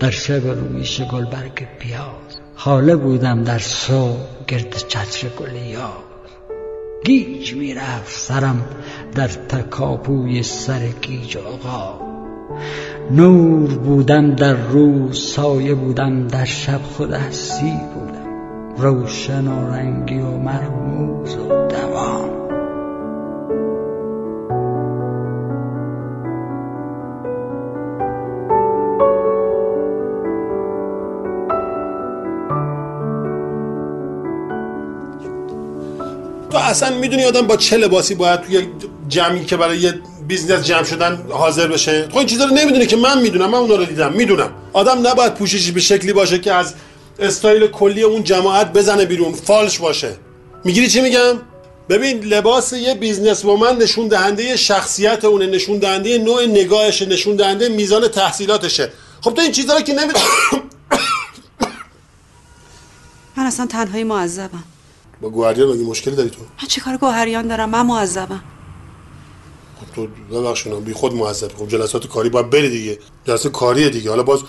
در 0.00 0.10
شب 0.10 0.46
رویش 0.46 1.00
گل 1.00 1.24
برگ 1.24 1.66
پیاز. 1.78 2.40
حاله 2.54 2.96
بودم 2.96 3.44
در 3.44 3.58
صبح 3.58 4.26
گرد 4.46 4.76
چتر 4.76 5.28
گل 5.28 5.54
یاز 5.54 6.10
گیج 7.04 7.54
می‌رفت 7.54 8.12
سرم 8.12 8.64
در 9.14 9.28
تکاپوی 9.28 10.42
سر 10.42 10.86
گیج 11.02 11.36
نور 13.10 13.70
بودم 13.74 14.34
در 14.34 14.54
روز 14.54 15.18
سایه 15.18 15.74
بودم 15.74 16.28
در 16.28 16.44
شب 16.44 16.80
خود 16.82 17.12
هستی 17.12 17.72
بودم. 17.94 18.20
روشن 18.76 19.48
و 19.48 19.70
رنگی 19.70 20.18
و 20.18 20.30
مرموز 20.30 21.36
و 21.36 21.48
دوام. 21.48 22.30
تو 36.50 36.58
اصلا 36.58 36.98
می‌دونی 36.98 37.24
آدم 37.24 37.46
با 37.46 37.56
چه 37.56 37.76
لباسی 37.76 38.14
باید 38.14 38.40
توی 38.40 38.66
جمعی 39.10 39.44
که 39.44 39.56
برای 39.56 39.78
یه 39.78 40.00
business 40.28 40.66
جمع 40.66 40.84
شدن 40.84 41.26
حاضر 41.30 41.66
بشه. 41.66 42.02
تو 42.02 42.18
این 42.18 42.26
چیزا 42.26 42.44
رو 42.44 42.54
نمی‌دونی 42.54 42.86
که 42.86 42.96
من 42.96 43.22
می‌دونم 43.22 43.50
من 43.50 43.58
اونا 43.58 43.74
رو 43.74 43.84
دیدم. 43.84 44.12
می‌دونم. 44.12 44.50
آدم 44.72 45.06
نباید 45.06 45.34
پوششی 45.34 45.72
به 45.72 45.80
شکلی 45.80 46.12
باشه 46.12 46.38
که 46.38 46.52
از 46.52 46.74
استایل 47.18 47.66
کلی 47.66 48.02
اون 48.02 48.24
جماعت 48.24 48.72
بزنه 48.72 49.04
بیرون 49.04 49.32
فالش 49.32 49.78
باشه. 49.78 50.16
می‌گیری 50.64 50.88
چی 50.88 51.00
میگم؟ 51.00 51.38
ببین 51.88 52.24
لباس 52.24 52.72
یه 52.72 52.94
business 52.94 53.44
woman 53.44 53.76
نشون 53.76 54.08
دهنده 54.08 54.56
شخصیت 54.56 55.24
اونه 55.24 55.46
نشون 55.46 55.78
دهنده 55.78 56.18
نوع 56.18 56.46
نگاهشه 56.46 57.06
نشون 57.06 57.36
دهنده 57.36 57.68
میزان 57.68 58.08
تحصیلاتشه. 58.08 58.92
خب 59.20 59.34
تو 59.34 59.42
این 59.42 59.52
چیزا 59.52 59.74
رو 59.74 59.80
که 59.80 59.92
نمی‌دونی. 59.92 60.24
من 63.36 63.46
اصلا 63.46 63.66
تنهایی 63.66 64.04
معذبم. 64.04 64.64
با 65.20 65.30
گوهریان 65.30 65.68
مگه 65.68 65.84
مشکلی 65.84 66.16
داری 66.16 66.30
تو؟ 66.30 66.40
من 66.62 66.68
چه 66.68 66.80
کار 66.80 66.96
گوهریان 66.96 67.48
دارم؟ 67.48 67.70
من 67.70 67.86
معذبم. 67.86 68.42
تو 69.94 70.06
ببخشید 70.32 70.84
بی 70.84 70.92
خود 70.92 71.14
معذب 71.14 71.52
خب 71.52 71.68
جلسات 71.68 72.06
کاری 72.06 72.28
باید 72.28 72.50
بری 72.50 72.70
دیگه. 72.70 72.98
جلسه 73.24 73.48
کاریه 73.48 73.88
دیگه. 73.88 74.10
حالا 74.10 74.22
باز 74.22 74.40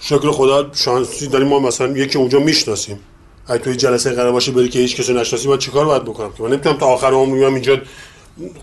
شکر 0.00 0.30
خدا 0.30 0.70
شانسی 0.72 1.26
داریم 1.26 1.48
ما 1.48 1.58
مثلا 1.58 1.88
یکی 1.88 2.18
اونجا 2.18 2.38
می‌شناسیم. 2.38 3.00
اگه 3.46 3.58
توی 3.64 3.76
جلسه 3.76 4.12
قرار 4.12 4.32
باشه 4.32 4.52
بری 4.52 4.68
که 4.68 4.78
هیچ 4.78 4.96
کسی 4.96 5.14
نشناسی 5.14 5.48
من 5.48 5.58
چیکار 5.58 5.86
باید 5.86 6.04
بکنم 6.04 6.32
که؟ 6.32 6.42
من 6.42 6.48
نمی‌تونم 6.50 6.76
تا 6.76 6.86
آخر 6.86 7.12
عمر 7.12 7.34
میام 7.34 7.54
اینجا 7.54 7.78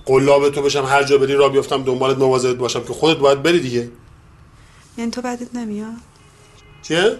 قلاب 0.05 0.49
تو 0.49 0.61
بشم 0.61 0.85
هر 0.85 1.03
جا 1.03 1.17
بری 1.17 1.33
را 1.33 1.49
بیفتم 1.49 1.83
دنبالت 1.83 2.17
مواظبت 2.17 2.55
باشم 2.55 2.83
که 2.83 2.93
خودت 2.93 3.17
باید 3.17 3.43
بری 3.43 3.59
دیگه. 3.59 3.89
یعنی 4.97 5.11
تو 5.11 5.21
بدت 5.21 5.55
نمیاد؟ 5.55 5.93
چیه؟ 6.81 7.17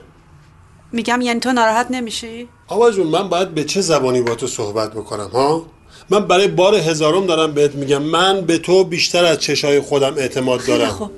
میگم 0.91 1.21
یعنی 1.21 1.39
تو 1.39 1.51
ناراحت 1.51 1.87
نمیشی؟ 1.91 2.47
آقا 2.67 2.91
جون 2.91 3.07
من 3.07 3.29
باید 3.29 3.53
به 3.53 3.63
چه 3.63 3.81
زبانی 3.81 4.21
با 4.21 4.35
تو 4.35 4.47
صحبت 4.47 4.93
بکنم 4.93 5.29
ها؟ 5.33 5.65
من 6.12 6.28
برای 6.28 6.47
بار 6.47 6.76
هزارم 6.76 7.26
دارم 7.26 7.53
بهت 7.53 7.76
میگم 7.76 8.01
من 8.01 8.41
به 8.41 8.57
تو 8.57 8.84
بیشتر 8.84 9.26
از 9.26 9.39
چشای 9.39 9.80
خودم 9.80 10.14
اعتماد 10.18 10.66
دارم. 10.66 10.88
خوب. 10.88 11.12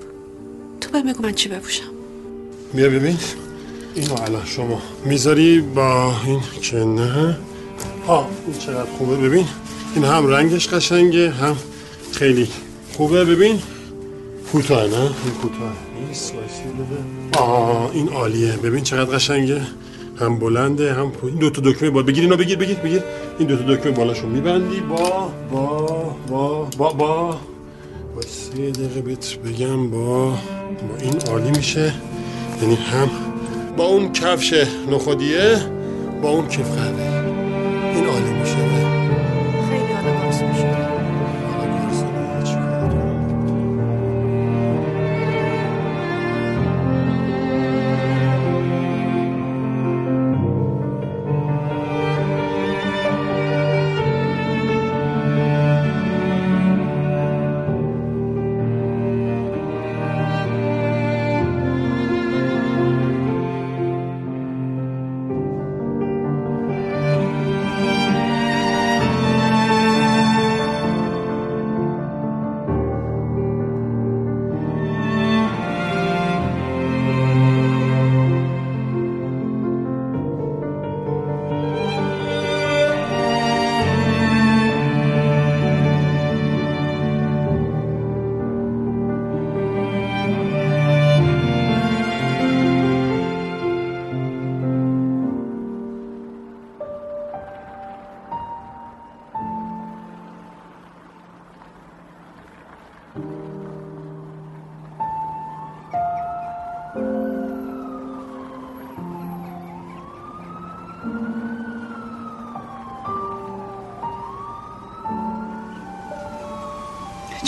تو 0.81 0.89
بهم 0.91 1.13
بگو 1.13 1.23
من 1.23 1.33
چی 1.33 1.49
بپوشم. 1.49 1.83
بیا 2.73 2.89
ببین. 2.89 3.17
اینو 3.95 4.21
الان 4.21 4.45
شما 4.45 4.81
می‌ذاری 5.05 5.61
با 5.61 6.13
این 6.25 6.39
که 6.61 6.77
نه. 6.77 7.37
ها 8.07 8.27
این 8.47 8.57
چقدر 8.57 8.89
خوبه. 8.97 9.15
ببین 9.15 9.45
این 9.95 10.05
هم 10.05 10.27
رنگش 10.27 10.67
قشنگه 10.67 11.29
هم 11.29 11.55
خیلی 12.11 12.47
خوبه. 12.97 13.25
ببین 13.25 13.61
کوتاه 14.51 14.87
نه؟ 14.87 14.99
این 14.99 15.33
کوتاه 15.41 15.73
نیست. 16.07 16.33
آه 17.37 17.91
این 17.93 18.09
عالیه. 18.09 18.51
ببین 18.51 18.83
چقدر 18.83 19.15
قشنگه. 19.15 19.61
هم 20.19 20.39
بلنده 20.39 20.93
هم. 20.93 21.11
این 21.23 21.35
دو 21.35 21.49
تا 21.49 21.61
دکمه 21.61 21.89
بالا 21.89 22.05
بگیر. 22.05 22.23
اینو 22.23 22.37
بگیر 22.37 22.57
بگیر 22.57 22.77
بگیر. 22.77 23.03
این 23.39 23.47
دو 23.47 23.57
تا 23.57 23.75
دکمه 23.75 23.91
بالاشو 23.91 24.27
میبندی. 24.27 24.79
با 24.79 25.31
با 25.51 25.87
با 26.27 26.67
با 26.77 26.93
با. 26.93 27.37
وایسی 28.15 28.63
یه 28.63 28.71
دقیقه 28.71 29.01
بهت 29.01 29.37
بگم 29.45 29.89
با 29.89 30.29
با 30.29 30.95
این 31.01 31.15
عالی 31.31 31.51
میشه. 31.51 31.93
یعنی 32.61 32.75
هم 32.75 33.09
با 33.77 33.83
اون 33.85 34.11
کفش 34.11 34.53
نخودیه 34.91 35.57
با 36.21 36.29
اون 36.29 36.47
کیف 36.47 36.67
قهوه 36.67 37.22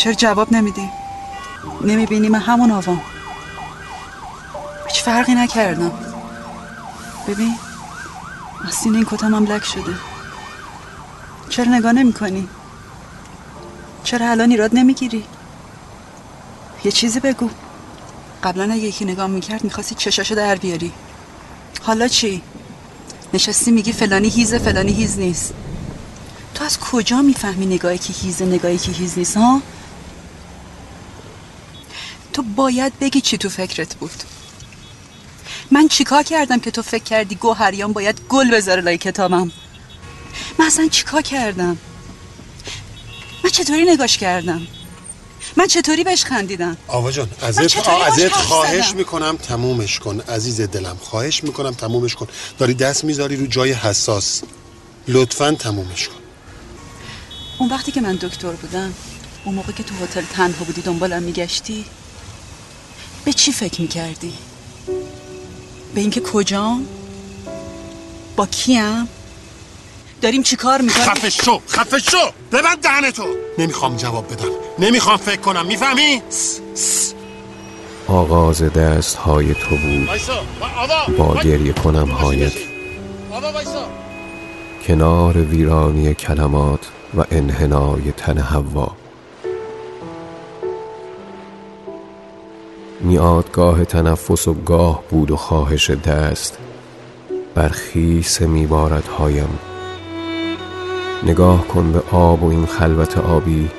چرا 0.06 0.14
جواب 0.14 0.54
نمیدی 0.54 0.90
نمی‌بینی 1.82 2.30
من 2.30 2.40
همون 2.40 2.72
آوام 2.72 3.02
هیچ 4.88 5.04
فرقی 5.04 5.36
نکردم 5.36 5.92
ببین 7.28 7.56
آستین 8.68 8.96
این 8.96 9.06
کتم 9.06 9.36
هم 9.36 9.46
لک 9.46 9.64
شده 9.64 9.94
چرا 11.50 11.66
نگاه 11.66 11.92
نمی 11.92 12.14
کنی؟ 12.14 12.48
چرا 14.04 14.32
الان 14.32 14.52
ایراد 14.52 14.76
نمی‌گیری؟ 14.76 15.24
یه 16.84 16.92
چیزی 16.92 17.20
بگو 17.20 17.50
قبلا 18.44 18.64
اگه 18.64 18.84
یکی 18.84 19.06
نگاه 19.06 19.28
می‌کرد 19.28 19.64
می‌خواستی 19.64 19.96
چشاشو 19.96 20.36
در 20.36 20.56
بیاری 20.56 20.92
حالا 21.84 22.08
چی؟ 22.08 22.42
نشستی 23.34 23.72
میگی 23.72 23.94
فلانی 23.94 24.30
هیزه 24.30 24.60
فلانی 24.60 24.92
هیز 24.92 25.20
نیست 25.20 25.54
تو 26.56 26.64
از 26.64 26.80
کجا 26.80 27.22
می‌فهمی 27.22 27.66
نگاهی 27.66 27.98
که 27.98 28.14
هیزه 28.14 28.46
نگاهی 28.46 28.78
که 28.78 28.92
هیز 28.92 29.18
نیست 29.18 29.38
ها؟ 29.38 29.62
باید 32.56 33.00
بگی 33.00 33.22
چی 33.22 33.38
تو 33.38 33.50
فکرت 33.50 33.96
بود. 33.96 34.24
من 35.72 35.88
چیکار 35.88 36.24
کردم 36.24 36.60
که 36.60 36.72
تو 36.72 36.82
فکر 36.82 37.04
کردی 37.04 37.36
گوهریان 37.36 37.94
باید 37.94 38.22
گل 38.30 38.52
بذاره 38.52 38.82
لای 38.82 38.98
کتابم؟ 38.98 39.52
من 40.60 40.66
اصلا 40.66 40.88
چیکار 40.88 41.22
کردم؟ 41.22 41.78
من 43.44 43.50
چطوری 43.50 43.86
نگاش 43.86 44.18
کردم؟ 44.18 44.68
من 45.58 45.68
چطوری 45.68 46.04
بهش 46.04 46.26
خندیدم؟ 46.26 46.78
آوا 46.88 47.12
جان 47.12 47.30
ازت 47.42 47.78
ازت 48.08 48.32
خواهش 48.32 48.88
زدم؟ 48.88 48.98
می‌کنم 48.98 49.38
تمومش 49.38 50.00
کن. 50.00 50.20
عزیز 50.20 50.62
دلم 50.62 50.98
خواهش 51.02 51.44
می‌کنم 51.44 51.74
تمومش 51.74 52.16
کن. 52.16 52.28
داری 52.58 52.74
دست 52.74 53.04
می‌ذاری 53.04 53.36
رو 53.36 53.48
جای 53.48 53.72
حساس. 53.72 54.42
لطفا 55.08 55.52
تمومش 55.52 56.08
کن. 56.08 56.16
اون 57.60 57.70
وقتی 57.70 57.92
که 57.92 58.02
من 58.02 58.16
دکتر 58.16 58.52
بودم 58.52 58.94
اون 59.46 59.56
موقع 59.56 59.72
که 59.72 59.84
تو 59.84 59.96
هتل 59.96 60.22
تنها 60.34 60.64
بودی 60.66 60.82
دنبالم 60.82 61.24
میگشتی؟ 61.24 61.86
به 63.26 63.34
چی 63.34 63.52
فکر 63.52 63.82
می‌کردی؟ 63.82 64.34
به 65.96 66.02
اینکه 66.02 66.22
کجام؟ 66.22 66.88
با 68.36 68.46
کیم؟ 68.46 69.08
داریم 70.22 70.44
چی 70.44 70.56
کار 70.56 70.82
می‌کنیم؟ 70.82 71.06
خفه 71.06 71.30
شو 71.30 71.62
خفه 71.70 72.00
شو! 72.00 72.18
ببند 72.52 72.82
دهنتو 72.82 73.24
نمی‌خوام 73.58 73.96
جواب 73.96 74.34
بدم. 74.34 74.50
نمی‌خوام 74.80 75.18
فکر 75.18 75.42
کنم. 75.42 75.66
می‌فهمی؟ 75.66 76.22
آغاز 78.08 78.64
دست 78.64 79.16
های 79.16 79.54
تو 79.54 79.78
بود. 79.78 80.10
با 81.18 81.36
گریه 81.36 81.74
کنم 81.74 82.10
هایت. 82.10 82.54
کنار 84.88 85.38
ویرانی 85.38 86.14
کلمات 86.14 86.80
و 87.18 87.24
انحنای 87.32 88.12
تن 88.12 88.38
هوا 88.38 88.92
میادگاه 93.06 93.86
تنفس 93.86 94.48
و 94.48 94.54
گاه 94.54 95.04
بود 95.10 95.32
و 95.32 95.36
خواهش 95.36 95.90
دست. 95.90 96.58
بر 97.56 97.70
خیس 97.70 98.42
میبارد 98.42 99.08
هایم 99.08 99.60
نگاه 101.24 101.68
کن 101.68 101.92
به 101.92 102.02
آب 102.12 102.44
و 102.44 102.50
این 102.50 102.66
خلوت 102.66 103.18
آبی. 103.18 103.70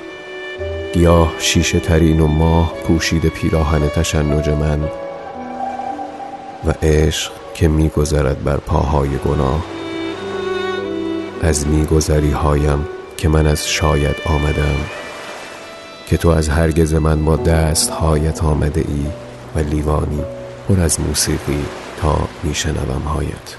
گیاه 0.93 1.33
شیشه 1.39 1.79
ترین 1.79 2.19
و 2.19 2.27
ماه 2.27 2.73
پوشیده 2.87 3.29
پیراهن 3.29 3.87
تشنج 3.87 4.49
من. 4.49 4.83
و 6.65 6.73
عشق 6.81 7.31
که 7.53 7.67
میگذرد 7.67 8.43
بر 8.43 8.57
پاهای 8.57 9.09
گناه. 9.25 9.65
از 11.41 11.67
میگذری 11.67 12.31
هایم 12.31 12.87
که 13.17 13.29
من 13.29 13.47
از 13.47 13.67
شاید 13.67 14.15
آمدم. 14.25 15.06
که 16.07 16.17
تو 16.17 16.29
از 16.29 16.49
هرگز 16.49 16.93
من 16.93 17.25
با 17.25 17.35
دست 17.35 17.89
هایت 17.89 18.43
آمده 18.43 18.81
ای 18.87 19.05
و 19.55 19.59
لیوانی 19.59 20.23
پر 20.67 20.79
از 20.79 20.99
موسیقی 20.99 21.65
تا 22.01 22.27
میشنوم 22.43 23.01
هایت. 23.01 23.55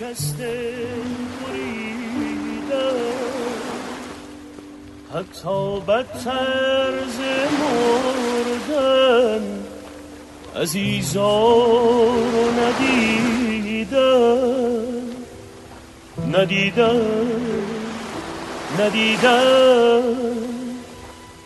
کس 0.00 0.32
بریدن 1.42 1.82
حتی 5.14 5.80
بدتر 5.88 6.92
ز 7.08 7.18
مردن 7.60 9.44
عزیزا 10.56 11.48
رو 12.32 12.50
ندیدن 12.60 13.92
ندیدن 16.32 17.00
ندیدن 18.78 20.02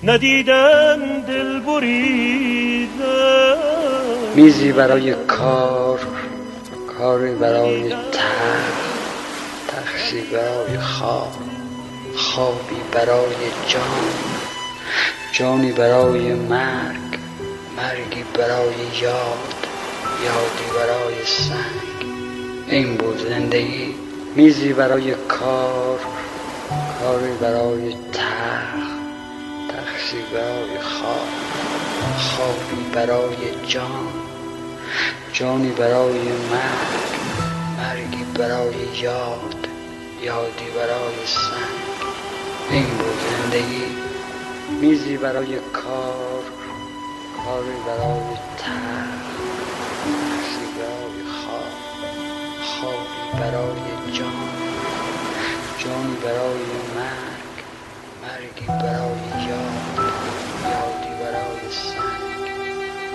ندیدن 0.05 1.21
دل 1.29 1.61
بریدن 1.61 3.57
میزی 4.35 4.73
برای 4.73 5.15
کار. 5.15 6.16
کاری 7.07 7.35
برای 7.35 7.91
تخت 8.13 8.85
تخشی 9.69 10.21
برای 10.21 10.79
خواب 10.79 11.33
خوابی 12.17 12.83
برای 12.93 13.51
جان 13.67 14.15
جانی 15.33 15.73
برای 15.73 16.35
مرگ 16.35 17.19
مرگی 17.77 18.25
برای 18.39 18.75
یاد 19.01 19.55
یادی 20.21 20.65
برای 20.71 21.25
سنگ. 21.25 22.07
این 22.69 22.97
بود 22.97 23.19
زندگی 23.19 23.95
میزی 24.37 24.73
برای 24.73 25.15
کار 25.15 26.01
کاری 26.99 27.35
برای 27.35 27.95
تخت 28.13 28.97
تخشی 29.69 30.23
برای 30.35 30.79
خواب 30.81 31.29
خوابی 32.17 32.85
برای 32.95 33.37
جان. 33.67 34.26
جانی 35.33 35.73
برای 35.73 36.33
مرگ 36.33 37.21
مرگی 37.77 38.25
برای 38.25 38.75
یاد 39.03 39.69
یادی 40.23 40.71
برای 40.71 41.27
سنگ. 41.27 42.11
این 42.71 42.97
بود 42.99 43.21
زندگی 43.21 43.97
میزی 44.81 45.17
برای 45.17 45.61
کار 45.73 46.45
کاری 47.45 47.79
برای 47.87 48.37
تخت 48.57 49.37
تخشی 50.03 50.67
برای 50.79 51.25
خواب 51.25 51.87
خوابی 52.61 53.41
برای 53.41 54.13
جان. 54.13 54.51
جانی 55.79 56.17
برای 56.17 56.67
مرگ 56.95 57.65
مرگی 58.23 58.67
برای 58.67 59.21
یاد 59.49 60.01
یادی 60.63 61.15
برای 61.21 61.71
سنگ. 61.71 62.51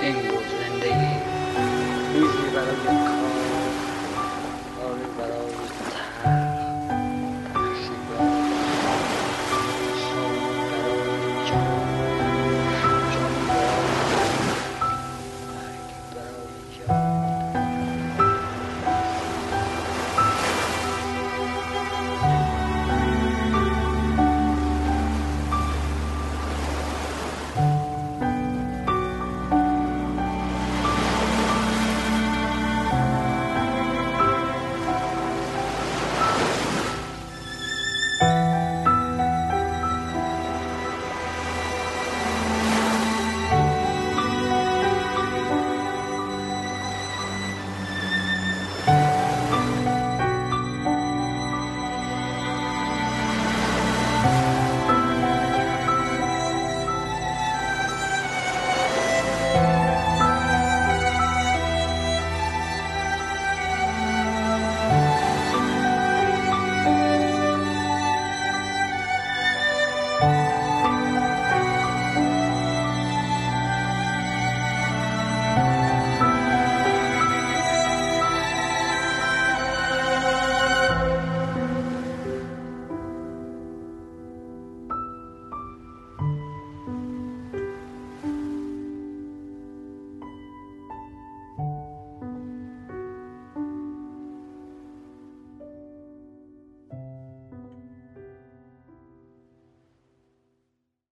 این 0.01 0.15
بود 0.27 0.45
زندگی. 0.47 1.40
Easy 1.51 2.49
battle, 2.53 2.75
get 2.77 2.95
caught. 3.07 3.73
Oh, 4.79 4.95
new 4.95 5.11
battle. 5.17 5.60